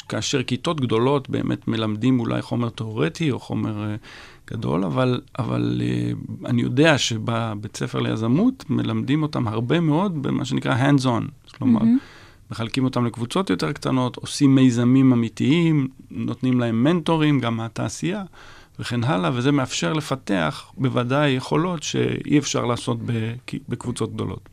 כאשר 0.08 0.42
כיתות 0.42 0.80
גדולות 0.80 1.30
באמת 1.30 1.68
מלמדים 1.68 2.20
אולי 2.20 2.42
חומר 2.42 2.68
תיאורטי 2.68 3.30
או 3.30 3.38
חומר 3.38 3.94
גדול, 4.50 4.84
אבל, 4.84 5.20
אבל 5.38 5.82
אני 6.46 6.62
יודע 6.62 6.98
שבבית 6.98 7.76
ספר 7.76 8.00
ליזמות 8.00 8.64
מלמדים 8.70 9.22
אותם 9.22 9.48
הרבה 9.48 9.80
מאוד 9.80 10.22
במה 10.22 10.44
שנקרא 10.44 10.76
hands-on. 10.76 11.50
כלומר, 11.58 11.80
mm-hmm. 11.80 12.50
מחלקים 12.50 12.84
אותם 12.84 13.06
לקבוצות 13.06 13.50
יותר 13.50 13.72
קטנות, 13.72 14.16
עושים 14.16 14.54
מיזמים 14.54 15.12
אמיתיים, 15.12 15.88
נותנים 16.10 16.60
להם 16.60 16.84
מנטורים 16.84 17.40
גם 17.40 17.56
מהתעשייה. 17.56 18.22
וכן 18.78 19.04
הלאה, 19.04 19.30
וזה 19.34 19.52
מאפשר 19.52 19.92
לפתח 19.92 20.72
בוודאי 20.76 21.30
יכולות 21.30 21.82
שאי 21.82 22.38
אפשר 22.38 22.64
לעשות 22.64 22.98
בקבוצות 23.68 24.14
גדולות. 24.14 24.48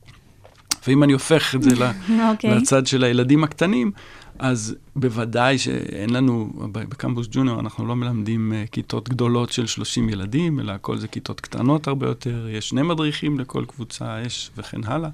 ואם 0.87 1.03
אני 1.03 1.13
הופך 1.13 1.55
את 1.55 1.63
זה 1.63 1.69
okay. 1.69 2.11
אוקיי. 2.31 2.55
לצד 2.55 2.87
של 2.87 3.03
הילדים 3.03 3.43
הקטנים, 3.43 3.91
אז 4.39 4.75
בוודאי 4.95 5.57
שאין 5.57 6.09
לנו, 6.09 6.53
בקמפוס 6.71 7.27
ג'וניור 7.31 7.59
אנחנו 7.59 7.85
לא 7.85 7.95
מלמדים 7.95 8.53
uh, 8.53 8.69
כיתות 8.69 9.09
גדולות 9.09 9.51
של 9.51 9.67
30 9.67 10.09
ילדים, 10.09 10.59
אלא 10.59 10.71
הכל 10.71 10.97
זה 10.97 11.07
כיתות 11.07 11.41
קטנות 11.41 11.87
הרבה 11.87 12.07
יותר, 12.07 12.47
יש 12.49 12.69
שני 12.69 12.81
מדריכים 12.81 13.39
לכל 13.39 13.65
קבוצה, 13.65 14.21
יש 14.25 14.51
וכן 14.57 14.83
הלאה. 14.83 15.09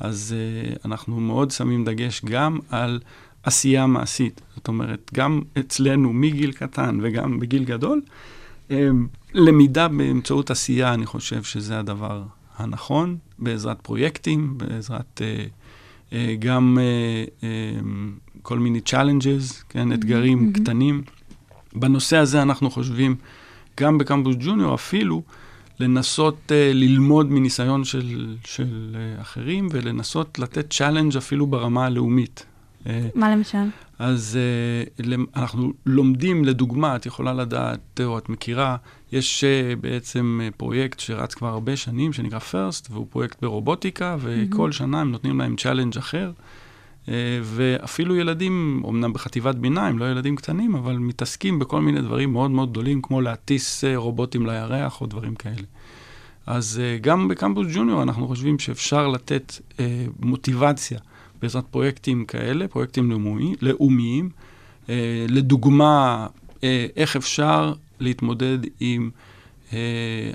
אז 0.00 0.34
uh, 0.34 0.78
אנחנו 0.84 1.20
מאוד 1.20 1.50
שמים 1.50 1.84
דגש 1.84 2.24
גם 2.24 2.58
על 2.70 3.00
עשייה 3.44 3.86
מעשית. 3.86 4.40
זאת 4.54 4.68
אומרת, 4.68 5.10
גם 5.14 5.40
אצלנו 5.58 6.12
מגיל 6.12 6.52
קטן 6.52 6.98
וגם 7.02 7.40
בגיל 7.40 7.64
גדול, 7.64 8.02
אמ, 8.70 9.06
למידה 9.34 9.88
באמצעות 9.88 10.50
עשייה, 10.50 10.94
אני 10.94 11.06
חושב 11.06 11.42
שזה 11.42 11.78
הדבר 11.78 12.22
הנכון, 12.56 13.16
בעזרת 13.38 13.80
פרויקטים, 13.82 14.58
בעזרת 14.58 15.20
אה, 15.24 15.46
אה, 16.12 16.34
גם 16.38 16.78
אה, 16.80 17.24
אה, 17.48 17.80
כל 18.42 18.58
מיני 18.58 18.80
challenges, 18.88 19.64
כן, 19.68 19.92
אתגרים 19.92 20.52
אמ-המ. 20.54 20.60
קטנים. 20.60 21.02
בנושא 21.74 22.16
הזה 22.16 22.42
אנחנו 22.42 22.70
חושבים, 22.70 23.16
גם 23.80 23.98
בקמפוס 23.98 24.36
ג'וניור 24.38 24.74
אפילו, 24.74 25.22
לנסות 25.80 26.36
אה, 26.46 26.52
ללמוד 26.74 27.30
מניסיון 27.30 27.84
של, 27.84 28.36
של 28.44 28.96
אה, 29.18 29.22
אחרים 29.22 29.68
ולנסות 29.70 30.38
לתת 30.38 30.72
challenge 30.72 31.16
אפילו 31.16 31.46
ברמה 31.46 31.86
הלאומית. 31.86 32.46
מה 33.14 33.30
למשל? 33.36 33.64
אז 33.98 34.38
אה, 34.98 35.12
אנחנו 35.36 35.72
לומדים, 35.86 36.44
לדוגמה, 36.44 36.96
את 36.96 37.06
יכולה 37.06 37.32
לדעת, 37.32 38.00
או 38.04 38.18
את 38.18 38.28
מכירה, 38.28 38.76
יש 39.12 39.44
אה, 39.44 39.76
בעצם 39.80 40.40
אה, 40.42 40.56
פרויקט 40.56 41.00
שרץ 41.00 41.34
כבר 41.34 41.48
הרבה 41.48 41.76
שנים, 41.76 42.12
שנקרא 42.12 42.38
FIRST, 42.38 42.86
והוא 42.90 43.06
פרויקט 43.10 43.42
ברובוטיקה, 43.42 44.16
וכל 44.20 44.70
אמ-המ. 44.70 44.72
שנה 44.72 45.00
הם 45.00 45.12
נותנים 45.12 45.40
להם 45.40 45.56
challenge 45.56 45.98
אחר. 45.98 46.32
אה, 47.06 47.08
ואפילו 47.42 48.16
ילדים, 48.16 48.82
אמנם 48.88 49.12
בחטיבת 49.12 49.54
ביניים, 49.54 49.98
לא 49.98 50.10
ילדים 50.10 50.36
קטנים, 50.36 50.74
אבל 50.74 50.96
מתעסקים 50.96 51.58
בכל 51.58 51.80
מיני 51.80 52.00
דברים 52.00 52.32
מאוד 52.32 52.50
מאוד 52.50 52.70
גדולים, 52.70 53.02
כמו 53.02 53.20
להטיס 53.20 53.84
אה, 53.84 53.86
רובוטים 53.96 54.46
לירח 54.46 55.00
או 55.00 55.06
דברים 55.06 55.34
כאלה. 55.34 55.66
אז 56.46 56.80
אה, 56.80 57.02
גם 57.02 57.28
בקמפוס 57.28 57.66
ג'וניור 57.74 58.02
אנחנו 58.02 58.26
חושבים 58.28 58.58
שאפשר 58.58 59.08
לתת 59.08 59.52
אה, 59.72 59.80
מוטיבציה. 60.20 60.98
בעזרת 61.44 61.64
פרויקטים 61.70 62.24
כאלה, 62.24 62.68
פרויקטים 62.68 63.10
לאומי, 63.10 63.54
לאומיים. 63.62 64.30
אה, 64.88 65.26
לדוגמה, 65.28 66.26
אה, 66.64 66.86
איך 66.96 67.16
אפשר 67.16 67.72
להתמודד 68.00 68.58
עם 68.80 69.10
אה, 69.72 69.78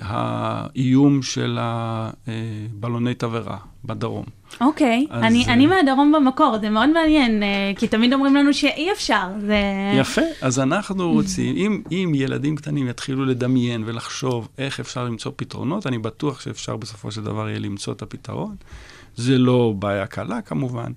האיום 0.00 1.22
של 1.22 1.58
הבלוני 1.60 3.14
תבערה 3.14 3.56
בדרום. 3.84 4.24
אוקיי, 4.60 5.06
okay. 5.10 5.14
אני, 5.14 5.46
אני 5.46 5.66
מהדרום 5.66 6.12
במקור, 6.12 6.58
זה 6.60 6.70
מאוד 6.70 6.88
מעניין, 6.88 7.42
כי 7.76 7.88
תמיד 7.88 8.12
אומרים 8.12 8.36
לנו 8.36 8.54
שאי 8.54 8.92
אפשר. 8.92 9.28
זה... 9.40 9.58
יפה, 10.00 10.22
אז 10.42 10.60
אנחנו 10.60 11.12
רוצים, 11.12 11.56
אם, 11.56 11.82
אם 11.90 12.12
ילדים 12.14 12.56
קטנים 12.56 12.88
יתחילו 12.88 13.24
לדמיין 13.24 13.82
ולחשוב 13.86 14.48
איך 14.58 14.80
אפשר 14.80 15.04
למצוא 15.04 15.32
פתרונות, 15.36 15.86
אני 15.86 15.98
בטוח 15.98 16.40
שאפשר 16.40 16.76
בסופו 16.76 17.10
של 17.10 17.22
דבר 17.22 17.48
יהיה 17.48 17.58
למצוא 17.58 17.92
את 17.92 18.02
הפתרון. 18.02 18.56
זה 19.16 19.38
לא 19.38 19.74
בעיה 19.78 20.06
קלה 20.06 20.42
כמובן, 20.42 20.92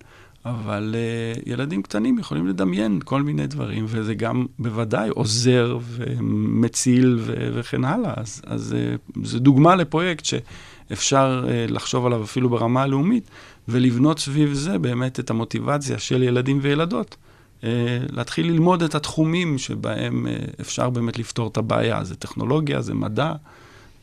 אבל 0.45 0.95
uh, 0.95 1.41
ילדים 1.45 1.81
קטנים 1.81 2.19
יכולים 2.19 2.47
לדמיין 2.47 2.99
כל 3.05 3.21
מיני 3.21 3.47
דברים, 3.47 3.85
וזה 3.87 4.13
גם 4.13 4.45
בוודאי 4.59 5.09
עוזר 5.09 5.77
ומציל 5.87 7.17
ו- 7.19 7.49
וכן 7.53 7.85
הלאה. 7.85 8.13
אז, 8.17 8.41
אז 8.45 8.75
uh, 8.75 9.11
זו 9.23 9.39
דוגמה 9.39 9.75
לפרויקט 9.75 10.25
שאפשר 10.25 11.45
uh, 11.45 11.71
לחשוב 11.71 12.05
עליו 12.05 12.23
אפילו 12.23 12.49
ברמה 12.49 12.81
הלאומית, 12.81 13.29
ולבנות 13.67 14.19
סביב 14.19 14.53
זה 14.53 14.77
באמת 14.77 15.19
את 15.19 15.29
המוטיבציה 15.29 15.99
של 15.99 16.23
ילדים 16.23 16.59
וילדות. 16.61 17.15
Uh, 17.61 17.65
להתחיל 18.09 18.47
ללמוד 18.47 18.83
את 18.83 18.95
התחומים 18.95 19.57
שבהם 19.57 20.27
uh, 20.27 20.61
אפשר 20.61 20.89
באמת 20.89 21.19
לפתור 21.19 21.47
את 21.47 21.57
הבעיה. 21.57 22.03
זה 22.03 22.15
טכנולוגיה, 22.15 22.81
זה 22.81 22.93
מדע 22.93 23.33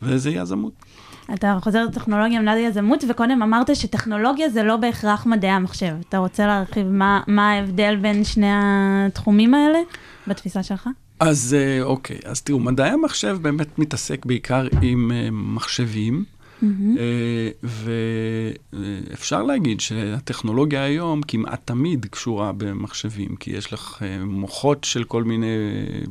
וזה 0.01 0.29
יזמות. 0.31 0.73
אתה 1.33 1.57
חוזר 1.61 1.85
לטכנולוגיה, 1.85 2.41
מדע 2.41 2.59
יזמות, 2.59 3.03
וקודם 3.09 3.41
אמרת 3.41 3.75
שטכנולוגיה 3.75 4.49
זה 4.49 4.63
לא 4.63 4.77
בהכרח 4.77 5.25
מדעי 5.25 5.51
המחשב. 5.51 5.93
אתה 6.09 6.17
רוצה 6.17 6.47
להרחיב 6.47 6.87
מה, 6.87 7.21
מה 7.27 7.51
ההבדל 7.51 7.95
בין 7.95 8.23
שני 8.23 8.51
התחומים 8.51 9.53
האלה 9.53 9.79
בתפיסה 10.27 10.63
שלך? 10.63 10.89
אז 11.19 11.55
אה, 11.59 11.83
אוקיי, 11.83 12.17
אז 12.25 12.41
תראו, 12.41 12.59
מדעי 12.59 12.89
המחשב 12.89 13.37
באמת 13.41 13.79
מתעסק 13.79 14.25
בעיקר 14.25 14.67
עם 14.81 15.11
uh, 15.11 15.31
מחשבים, 15.31 16.23
מהמם. 16.61 16.97
אה, 16.97 17.49
ואפשר 18.73 19.43
להגיד 19.43 19.79
שהטכנולוגיה 19.79 20.83
היום 20.83 21.21
כמעט 21.27 21.61
תמיד 21.65 22.05
קשורה 22.05 22.51
במחשבים, 22.57 23.35
כי 23.35 23.51
יש 23.51 23.73
לך 23.73 23.99
אה, 24.01 24.25
מוחות 24.25 24.83
של 24.83 25.03
כל 25.03 25.23
מיני, 25.23 25.47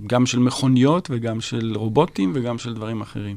גם 0.06 0.26
של 0.26 0.38
מכוניות 0.38 1.09
וגם 1.11 1.40
של 1.40 1.72
רובוטים 1.76 2.33
וגם 2.35 2.59
של 2.59 2.74
דברים 2.74 3.00
אחרים. 3.00 3.37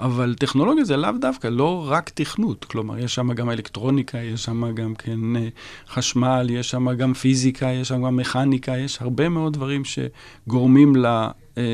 אבל 0.00 0.34
טכנולוגיה 0.38 0.84
זה 0.84 0.96
לאו 0.96 1.10
דווקא, 1.20 1.46
לא 1.46 1.86
רק 1.88 2.10
תכנות. 2.14 2.64
כלומר, 2.64 2.98
יש 2.98 3.14
שם 3.14 3.32
גם 3.32 3.50
אלקטרוניקה, 3.50 4.18
יש 4.18 4.44
שם 4.44 4.74
גם 4.74 4.94
כן 4.94 5.36
אה, 5.36 5.48
חשמל, 5.88 6.46
יש 6.50 6.70
שם 6.70 6.94
גם 6.94 7.14
פיזיקה, 7.14 7.66
יש 7.66 7.88
שם 7.88 8.02
גם 8.02 8.16
מכניקה, 8.16 8.76
יש 8.76 9.02
הרבה 9.02 9.28
מאוד 9.28 9.52
דברים 9.52 9.82
שגורמים 9.84 10.96
ל-devices, 10.96 11.66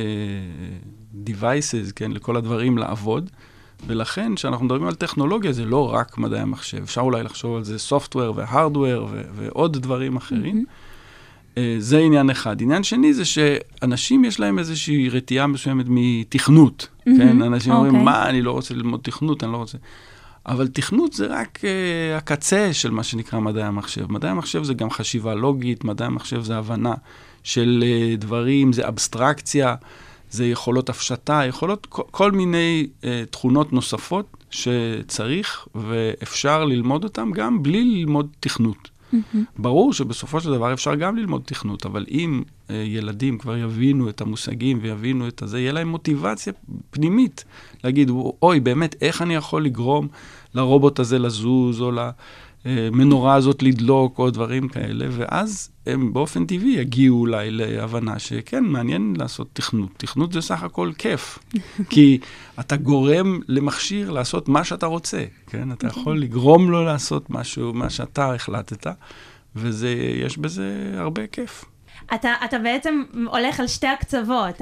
כן, 1.97 2.13
לכל 2.13 2.37
הדברים 2.37 2.79
לעבוד. 2.79 3.31
ולכן, 3.87 4.35
כשאנחנו 4.35 4.65
מדברים 4.65 4.87
על 4.87 4.95
טכנולוגיה, 4.95 5.53
זה 5.53 5.65
לא 5.65 5.95
רק 5.95 6.19
מדעי 6.19 6.41
המחשב. 6.41 6.83
אפשר 6.83 7.01
אולי 7.01 7.23
לחשוב 7.23 7.57
על 7.57 7.65
זה 7.65 7.77
software 7.89 8.33
והארדוור 8.35 9.09
ועוד 9.35 9.77
דברים 9.77 10.17
אחרים. 10.17 10.57
אה, 10.57 10.84
זה 11.79 11.99
עניין 11.99 12.31
אחד. 12.31 12.63
עניין 12.63 12.83
שני 12.83 13.15
זה 13.15 13.25
שאנשים 13.25 14.25
יש 14.25 14.41
להם 14.41 14.59
איזושהי 14.59 15.09
רתיעה 15.09 15.47
מסוימת 15.47 15.87
מתכנות. 15.89 16.89
מהמם, 17.07 17.19
כן, 17.19 17.43
אנשים 17.43 17.73
אומרים, 17.73 17.93
אוקיי. 17.93 18.05
מה, 18.05 18.29
אני 18.29 18.43
לא 18.43 18.53
רוצה 18.53 18.75
ללמוד 18.75 19.01
תכנות, 19.03 19.45
אני 19.45 19.53
לא 19.53 19.57
רוצה... 19.57 19.79
אבל 20.47 20.69
תכנות 20.69 21.13
זה 21.13 21.27
רק 21.27 21.59
uh, 21.61 22.19
הקצה 22.19 22.73
של 22.73 22.91
מה 22.91 23.03
שנקרא 23.03 23.41
מדעי 23.41 23.63
המחשב. 23.63 24.13
מדעי 24.13 24.31
המחשב 24.31 24.65
זה 24.65 24.75
גם 24.75 24.91
חשיבה 24.91 25.35
לוגית, 25.35 25.85
מדעי 25.85 26.07
המחשב 26.07 26.43
זה 26.43 26.57
הבנה 26.57 26.95
של 27.43 27.85
uh, 27.87 28.21
דברים, 28.21 28.73
זה 28.73 28.89
אבסטרקציה, 28.89 29.75
זה 30.31 30.47
יכולות 30.47 30.89
הפשטה, 30.89 31.43
יכולות 31.49 31.87
כל, 31.87 32.03
כל 32.11 32.33
מיני 32.33 32.87
uh, 33.01 33.05
תכונות 33.31 33.73
נוספות 33.73 34.37
שצריך 34.51 35.67
ואפשר 35.75 36.65
ללמוד 36.65 37.05
אותן 37.05 37.31
גם 37.31 37.63
בלי 37.63 37.85
ללמוד 37.85 38.29
תכנות. 38.41 38.94
ברור 39.59 39.93
שבסופו 39.93 40.41
של 40.41 40.51
דבר 40.51 40.73
אפשר 40.73 40.95
גם 40.95 41.17
ללמוד 41.17 41.43
תכנות, 41.45 41.87
אבל 41.87 42.07
אם 42.11 42.43
אה, 42.71 42.75
ילדים 42.75 43.39
כבר 43.39 43.57
יבינו 43.57 44.09
את 44.09 44.21
המושגים 44.21 44.79
ויבינו 44.83 45.29
את 45.29 45.43
הזה, 45.43 45.61
יהיה 45.61 45.73
להם 45.73 45.89
מוטיבציה 45.89 46.53
פנימית 46.91 47.45
להגיד, 47.85 48.11
אוי, 48.43 48.61
באמת, 48.61 48.97
איך 49.01 49.23
אני 49.23 49.35
יכול 49.35 49.65
לגרום 49.65 50.09
לרובוט 50.55 50.99
הזה 50.99 51.19
לזוז, 51.19 51.81
או 51.81 51.93
למנורה 52.65 53.35
הזאת 53.35 53.63
לדלוק, 53.63 54.19
או 54.19 54.31
דברים 54.31 54.69
כאלה, 54.69 55.07
ואז 55.11 55.71
הם 55.87 56.13
באופן 56.13 56.47
טבעי 56.47 56.73
יגיעו 56.73 57.21
אולי 57.21 57.51
להבנה 57.51 58.19
שכן, 58.19 58.65
מעניין 58.65 59.15
לעשות 59.19 59.49
תכנות. 59.53 59.91
תכנות 59.97 60.33
זה 60.33 60.41
סך 60.41 60.63
הכל 60.63 60.91
כיף, 60.99 61.39
כי 61.91 62.19
אתה 62.61 62.77
גורם 62.77 63.41
למכשיר 63.49 64.11
לעשות 64.11 64.49
מה 64.49 64.65
שאתה 64.65 64.87
רוצה, 64.87 65.25
כן? 65.47 65.73
אתה 65.73 65.87
יכול 65.87 66.21
לגרום 66.21 66.71
לו 66.71 66.85
לעשות 66.85 67.31
משהו, 67.31 67.73
מה 67.73 67.91
שאתה 67.91 68.35
החלטת, 68.35 68.87
ויש 69.57 70.39
בזה 70.39 70.95
הרבה 70.97 71.27
כיף. 71.27 71.65
אתה, 72.15 72.35
אתה 72.45 72.59
בעצם 72.59 73.03
הולך 73.27 73.61
על 73.61 73.67
שתי 73.67 73.87
הקצוות, 73.87 74.61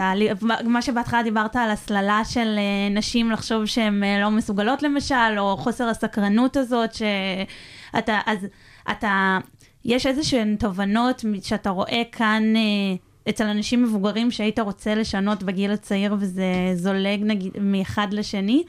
מה 0.65 0.83
שבהתחלה 0.83 1.23
דיברת 1.23 1.57
על 1.57 1.71
הסללה 1.71 2.25
של 2.25 2.55
אה, 2.59 2.95
נשים 2.95 3.31
לחשוב 3.31 3.67
שהן 3.67 4.05
אה, 4.05 4.21
לא 4.21 4.31
מסוגלות 4.31 4.83
למשל, 4.83 5.39
או 5.39 5.57
חוסר 5.57 5.85
הסקרנות 5.85 6.57
הזאת, 6.57 6.95
שאתה, 6.95 8.21
אז 8.27 8.39
אתה, 8.91 9.39
יש 9.85 10.07
איזה 10.07 10.25
שהן 10.25 10.57
תובנות 10.57 11.25
שאתה 11.43 11.71
רואה 11.71 12.03
כאן 12.13 12.43
אה, 12.57 12.97
אצל 13.29 13.45
אנשים 13.45 13.83
מבוגרים 13.83 14.31
שהיית 14.31 14.59
רוצה 14.59 14.95
לשנות 14.95 15.43
בגיל 15.43 15.71
הצעיר 15.71 16.17
וזה 16.19 16.45
זולג 16.75 17.21
נגיד 17.23 17.53
מאחד 17.61 18.09
לשני? 18.13 18.63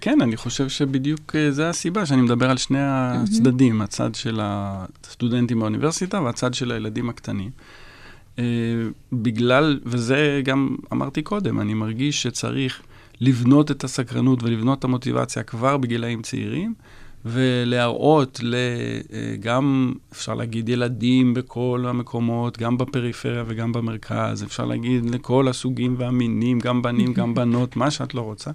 כן, 0.00 0.20
אני 0.20 0.36
חושב 0.36 0.68
שבדיוק 0.68 1.36
זה 1.50 1.68
הסיבה 1.68 2.06
שאני 2.06 2.22
מדבר 2.22 2.50
על 2.50 2.56
שני 2.56 2.78
הצדדים, 2.80 3.82
הצד 3.82 4.14
של 4.14 4.40
הסטודנטים 4.42 5.60
באוניברסיטה 5.60 6.20
והצד 6.20 6.54
של 6.54 6.72
הילדים 6.72 7.08
הקטנים. 7.08 7.50
אה, 8.38 8.44
בגלל, 9.12 9.80
וזה 9.84 10.40
גם 10.44 10.76
אמרתי 10.92 11.22
קודם, 11.22 11.60
אני 11.60 11.74
מרגיש 11.74 12.22
שצריך 12.22 12.82
לבנות 13.20 13.70
את 13.70 13.84
הסקרנות 13.84 14.42
ולבנות 14.42 14.78
את 14.78 14.84
המוטיבציה 14.84 15.42
כבר 15.42 15.76
בגילאים 15.76 16.22
צעירים, 16.22 16.74
ולהראות 17.24 18.40
גם, 19.40 19.92
אפשר 20.12 20.34
להגיד, 20.34 20.68
ילדים 20.68 21.34
בכל 21.34 21.84
המקומות, 21.88 22.58
גם 22.58 22.78
בפריפריה 22.78 23.44
וגם 23.46 23.72
במרכז, 23.72 24.42
אפשר 24.42 24.64
להגיד 24.64 25.10
לכל 25.10 25.48
הסוגים 25.48 25.94
והמינים, 25.98 26.58
גם 26.58 26.82
בנים, 26.82 27.12
גם 27.12 27.34
בנות, 27.36 27.76
מה 27.76 27.90
שאת 27.90 28.14
לא 28.14 28.20
רוצה, 28.20 28.50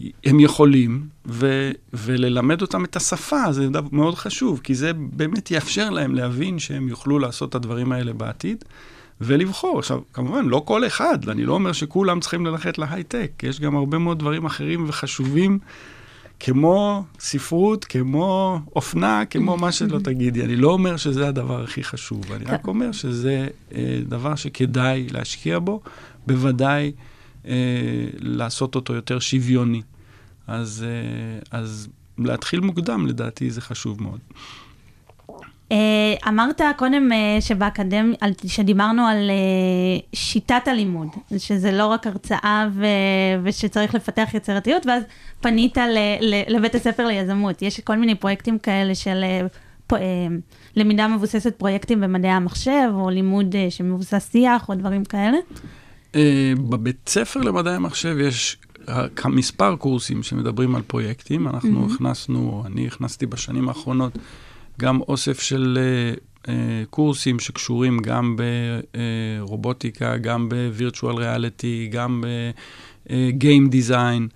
שהם 0.00 0.40
יכולים, 0.40 1.08
ו- 1.26 1.70
וללמד 1.92 2.62
אותם 2.62 2.84
את 2.84 2.96
השפה, 2.96 3.52
זה 3.52 3.68
מאוד 3.92 4.14
חשוב, 4.14 4.60
כי 4.64 4.74
זה 4.74 4.92
באמת 4.92 5.50
יאפשר 5.50 5.90
להם 5.90 6.14
להבין 6.14 6.58
שהם 6.58 6.88
יוכלו 6.88 7.18
לעשות 7.18 7.48
את 7.48 7.54
הדברים 7.54 7.92
האלה 7.92 8.12
בעתיד. 8.12 8.64
ולבחור. 9.20 9.78
עכשיו, 9.78 10.00
כמובן, 10.12 10.44
לא 10.44 10.62
כל 10.64 10.86
אחד, 10.86 11.28
אני 11.28 11.44
לא 11.44 11.52
אומר 11.52 11.72
שכולם 11.72 12.20
צריכים 12.20 12.46
ללכת 12.46 12.78
להייטק, 12.78 13.30
יש 13.42 13.60
גם 13.60 13.76
הרבה 13.76 13.98
מאוד 13.98 14.18
דברים 14.18 14.46
אחרים 14.46 14.84
וחשובים, 14.88 15.58
כמו 16.40 17.04
ספרות, 17.20 17.84
כמו 17.84 18.58
אופנה, 18.76 19.24
כמו 19.24 19.56
מה 19.56 19.72
שלא 19.72 19.98
תגידי. 19.98 20.44
אני 20.44 20.56
לא 20.56 20.70
אומר 20.70 20.96
שזה 20.96 21.28
הדבר 21.28 21.62
הכי 21.62 21.84
חשוב, 21.84 22.32
אני 22.32 22.44
רק 22.44 22.66
אומר 22.66 22.92
שזה 22.92 23.48
אה, 23.74 24.00
דבר 24.08 24.34
שכדאי 24.34 25.06
להשקיע 25.10 25.58
בו, 25.58 25.80
בוודאי 26.26 26.92
לעשות 28.18 28.74
אותו 28.74 28.94
יותר 28.94 29.18
שוויוני. 29.18 29.82
אז, 30.46 30.84
אה, 30.88 31.58
אז 31.58 31.88
להתחיל 32.18 32.60
מוקדם, 32.60 33.06
לדעתי, 33.06 33.50
זה 33.50 33.60
חשוב 33.60 34.02
מאוד. 34.02 34.20
Uh, 35.72 36.28
אמרת 36.28 36.60
קודם 36.76 37.10
uh, 37.12 37.40
שבאקדמיה, 37.40 38.16
שדיברנו 38.46 39.06
על 39.06 39.30
uh, 39.30 40.16
שיטת 40.16 40.68
הלימוד, 40.68 41.08
שזה 41.38 41.72
לא 41.72 41.86
רק 41.86 42.06
הרצאה 42.06 42.68
ו, 42.72 42.86
ושצריך 43.42 43.94
לפתח 43.94 44.28
יצירתיות, 44.34 44.86
ואז 44.86 45.02
פנית 45.40 45.78
ל, 45.78 45.98
ל, 46.20 46.56
לבית 46.56 46.74
הספר 46.74 47.06
ליזמות. 47.06 47.62
יש 47.62 47.80
כל 47.80 47.96
מיני 47.96 48.14
פרויקטים 48.14 48.58
כאלה 48.58 48.94
של 48.94 49.24
uh, 49.88 49.92
uh, 49.92 49.96
למידה 50.76 51.08
מבוססת 51.08 51.58
פרויקטים 51.58 52.00
במדעי 52.00 52.30
המחשב, 52.30 52.88
או 52.92 53.10
לימוד 53.10 53.54
uh, 53.54 53.70
שמבוסס 53.70 54.32
שיח, 54.32 54.68
או 54.68 54.74
דברים 54.74 55.04
כאלה? 55.04 55.36
Uh, 56.16 56.18
בבית 56.60 57.08
ספר 57.08 57.40
למדעי 57.40 57.74
המחשב 57.74 58.16
יש 58.20 58.56
מספר 59.24 59.76
קורסים 59.76 60.22
שמדברים 60.22 60.74
על 60.74 60.82
פרויקטים. 60.82 61.48
אנחנו 61.48 61.86
mm-hmm. 61.86 61.94
הכנסנו, 61.94 62.62
אני 62.66 62.86
הכנסתי 62.86 63.26
בשנים 63.26 63.68
האחרונות, 63.68 64.18
גם 64.80 65.00
אוסף 65.00 65.40
של 65.40 65.78
uh, 65.78 66.46
uh, 66.46 66.48
קורסים 66.90 67.38
שקשורים 67.38 67.98
גם 67.98 68.36
ברובוטיקה, 69.46 70.16
גם 70.16 70.48
ב-virtual 70.48 71.14
reality, 71.16 71.90
גם 71.90 72.24
ב-game 72.26 73.72
design, 73.72 74.28
uh, 74.28 74.32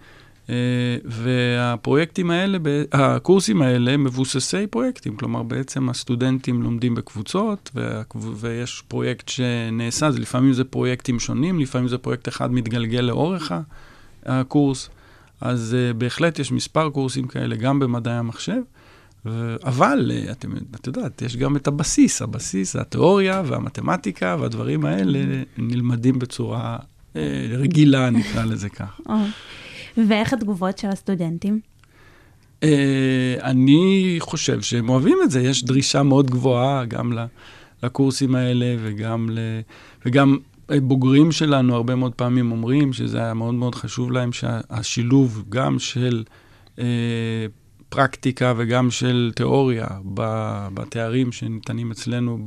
והפרויקטים 1.04 2.30
האלה, 2.30 2.58
הקורסים 2.92 3.62
האלה 3.62 3.96
מבוססי 3.96 4.66
פרויקטים, 4.66 5.16
כלומר 5.16 5.42
בעצם 5.42 5.88
הסטודנטים 5.88 6.62
לומדים 6.62 6.94
בקבוצות, 6.94 7.70
ויש 8.14 8.82
פרויקט 8.88 9.28
שנעשה, 9.28 10.10
זה 10.10 10.18
לפעמים 10.18 10.52
זה 10.52 10.64
פרויקטים 10.64 11.20
שונים, 11.20 11.60
לפעמים 11.60 11.88
זה 11.88 11.98
פרויקט 11.98 12.28
אחד 12.28 12.52
מתגלגל 12.52 13.00
לאורך 13.00 13.52
הקורס, 14.26 14.90
אז 15.40 15.76
uh, 15.76 15.96
בהחלט 15.96 16.38
יש 16.38 16.52
מספר 16.52 16.90
קורסים 16.90 17.26
כאלה 17.26 17.56
גם 17.56 17.78
במדעי 17.78 18.14
המחשב. 18.14 18.60
אבל, 19.64 20.12
את, 20.30 20.44
את 20.74 20.86
יודעת, 20.86 21.22
יש 21.22 21.36
גם 21.36 21.56
את 21.56 21.66
הבסיס, 21.66 22.22
הבסיס, 22.22 22.76
התיאוריה 22.76 23.42
והמתמטיקה 23.46 24.36
והדברים 24.40 24.84
האלה 24.84 25.18
נלמדים 25.58 26.18
בצורה 26.18 26.76
אה, 27.16 27.46
רגילה, 27.50 28.10
נקרא 28.10 28.44
לזה 28.44 28.68
כך. 28.68 29.00
ואיך 30.08 30.32
התגובות 30.32 30.78
של 30.78 30.88
הסטודנטים? 30.88 31.60
אה, 32.62 33.34
אני 33.42 34.16
חושב 34.18 34.60
שהם 34.60 34.88
אוהבים 34.88 35.18
את 35.24 35.30
זה, 35.30 35.40
יש 35.40 35.64
דרישה 35.64 36.02
מאוד 36.02 36.30
גבוהה 36.30 36.84
גם 36.84 37.12
לקורסים 37.82 38.34
האלה 38.34 38.76
וגם, 38.78 39.28
ל, 39.30 39.38
וגם 40.06 40.36
בוגרים 40.82 41.32
שלנו 41.32 41.74
הרבה 41.74 41.94
מאוד 41.94 42.14
פעמים 42.14 42.52
אומרים 42.52 42.92
שזה 42.92 43.18
היה 43.18 43.34
מאוד 43.34 43.54
מאוד 43.54 43.74
חשוב 43.74 44.12
להם, 44.12 44.32
שהשילוב 44.32 45.44
גם 45.48 45.78
של... 45.78 46.24
אה, 46.78 46.84
פרקטיקה 47.90 48.52
וגם 48.56 48.90
של 48.90 49.32
תיאוריה 49.34 49.86
בתארים 50.74 51.32
שניתנים 51.32 51.90
אצלנו 51.90 52.38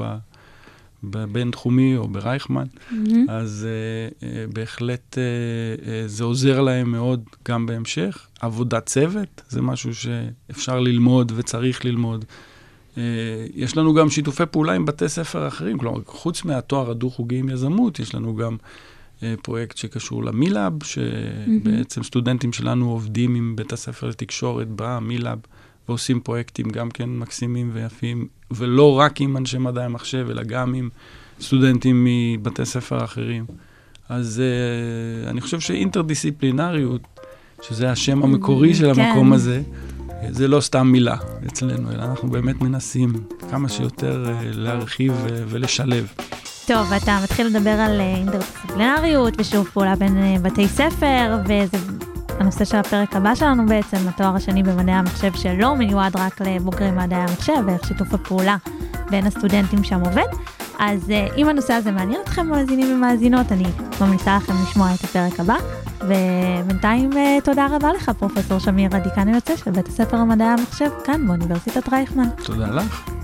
בבין-תחומי 1.04 1.98
או 1.98 2.08
ברייכמן, 2.08 2.66
mm-hmm. 2.66 2.96
אז 3.30 3.68
uh, 3.68 4.24
uh, 4.24 4.54
בהחלט 4.54 5.18
uh, 5.18 5.82
uh, 5.82 5.88
זה 6.06 6.24
עוזר 6.24 6.62
להם 6.62 6.92
מאוד 6.92 7.24
גם 7.48 7.66
בהמשך. 7.66 8.28
עבודת 8.42 8.86
צוות 8.86 9.42
זה 9.50 9.62
משהו 9.62 9.92
שאפשר 9.96 10.80
ללמוד 10.80 11.32
וצריך 11.36 11.86
ללמוד. 11.86 12.26
Uh, 12.96 12.98
יש 13.54 13.78
לנו 13.78 13.94
גם 13.94 14.10
שיתופי 14.10 14.44
פעולה 14.52 14.74
עם 14.74 14.86
בתי 14.86 15.10
ספר 15.10 15.48
אחרים, 15.48 15.78
כלומר, 15.78 16.00
חוץ 16.06 16.46
מהתואר 16.46 16.92
הדו-חוגי 16.92 17.38
עם 17.38 17.50
יזמות, 17.50 18.00
יש 18.00 18.16
לנו 18.16 18.36
גם 18.36 18.58
uh, 19.20 19.24
פרויקט 19.42 19.78
שקשור 19.78 20.24
למילאב, 20.24 20.74
שבעצם 20.84 22.04
סטודנטים 22.04 22.54
שלנו 22.54 22.90
עובדים 22.92 23.36
עם 23.36 23.56
בית 23.56 23.74
הספר 23.74 24.08
לתקשורת 24.08 24.68
במילאב, 24.76 25.40
ועושים 25.90 26.20
פרויקטים 26.20 26.70
גם 26.70 26.92
כן 26.92 27.10
מקסימים 27.10 27.70
ויפים, 27.74 28.28
ולא 28.52 29.00
רק 29.00 29.22
עם 29.22 29.38
אנשי 29.38 29.58
מדעי 29.58 29.86
המחשב, 29.86 30.28
אלא 30.30 30.44
גם 30.44 30.74
עם 30.74 30.90
סטודנטים 31.42 32.08
מבתי 32.08 32.66
ספר 32.66 33.04
אחרים. 33.04 33.46
אז 34.10 34.42
uh, 35.26 35.30
אני 35.30 35.42
חושב 35.42 35.60
שאינטרדיסציפלינריות, 35.60 37.02
שזה 37.62 37.92
השם 37.92 38.24
המקורי 38.24 38.74
של 38.74 38.94
כן. 38.94 39.02
המקום 39.02 39.34
הזה, 39.34 39.62
זה 40.30 40.48
לא 40.48 40.62
סתם 40.62 40.88
מילה 40.88 41.16
אצלנו, 41.48 41.92
אלא 41.92 42.04
אנחנו 42.04 42.30
באמת 42.30 42.62
מנסים 42.62 43.14
כמה 43.52 43.70
שיותר 43.70 44.26
uh, 44.26 44.58
להרחיב 44.58 45.12
uh, 45.12 45.32
ולשלב. 45.48 46.08
טוב, 46.68 46.94
אתה 46.94 47.20
מתחיל 47.24 47.48
לדבר 47.48 47.70
על 47.70 48.00
אינטרדיסציפלינריות 48.00 49.34
ושיתוף 49.38 49.70
פעולה 49.70 49.96
בין 49.96 50.44
בתי 50.44 50.68
ספר, 50.68 51.38
וזה 51.46 51.78
הנושא 52.40 52.66
של 52.66 52.78
הפרק 52.78 53.16
הבא 53.16 53.36
שלנו 53.36 53.66
בעצם, 53.66 53.98
התואר 54.08 54.36
השני 54.36 54.64
במדעי 54.64 54.96
המחשב 54.96 55.34
שלא 55.34 55.76
מיועד 55.76 56.16
רק 56.16 56.42
לבוגרי 56.42 56.92
מדעי 56.92 57.20
המחשב, 57.20 57.54
ואיך 57.66 57.88
שיתוף 57.88 58.14
הפעולה 58.14 58.56
בין 59.10 59.26
הסטודנטים 59.28 59.84
שם 59.84 60.00
עובד. 60.00 60.28
אז 60.80 61.10
אה, 61.10 61.28
אם 61.38 61.50
הנושא 61.50 61.74
הזה 61.74 61.92
מעניין 61.92 62.22
אתכם, 62.24 62.48
מאזינים 62.48 62.96
ומאזינות, 62.96 63.52
אני 63.52 63.66
ממליצה 64.02 64.38
לכם 64.38 64.54
לשמוע 64.64 64.94
את 64.94 65.04
הפרק 65.04 65.40
הבא. 65.40 65.56
ובינתיים 66.02 67.10
אה, 67.18 67.38
תודה 67.44 67.68
רבה 67.72 67.94
לך, 67.94 68.12
פרופסור 68.20 68.60
שמיר, 68.60 68.96
הדיקן 68.96 69.28
היוצא 69.28 69.56
של 69.56 69.72
בית 69.72 69.88
הספר 69.88 70.18
למדעי 70.18 70.48
המחשב, 70.48 70.90
כאן 71.04 71.28
באוניברסיטת 71.28 71.90
רייכמן. 71.90 72.30
תודה 72.44 72.68
לך. 72.68 73.23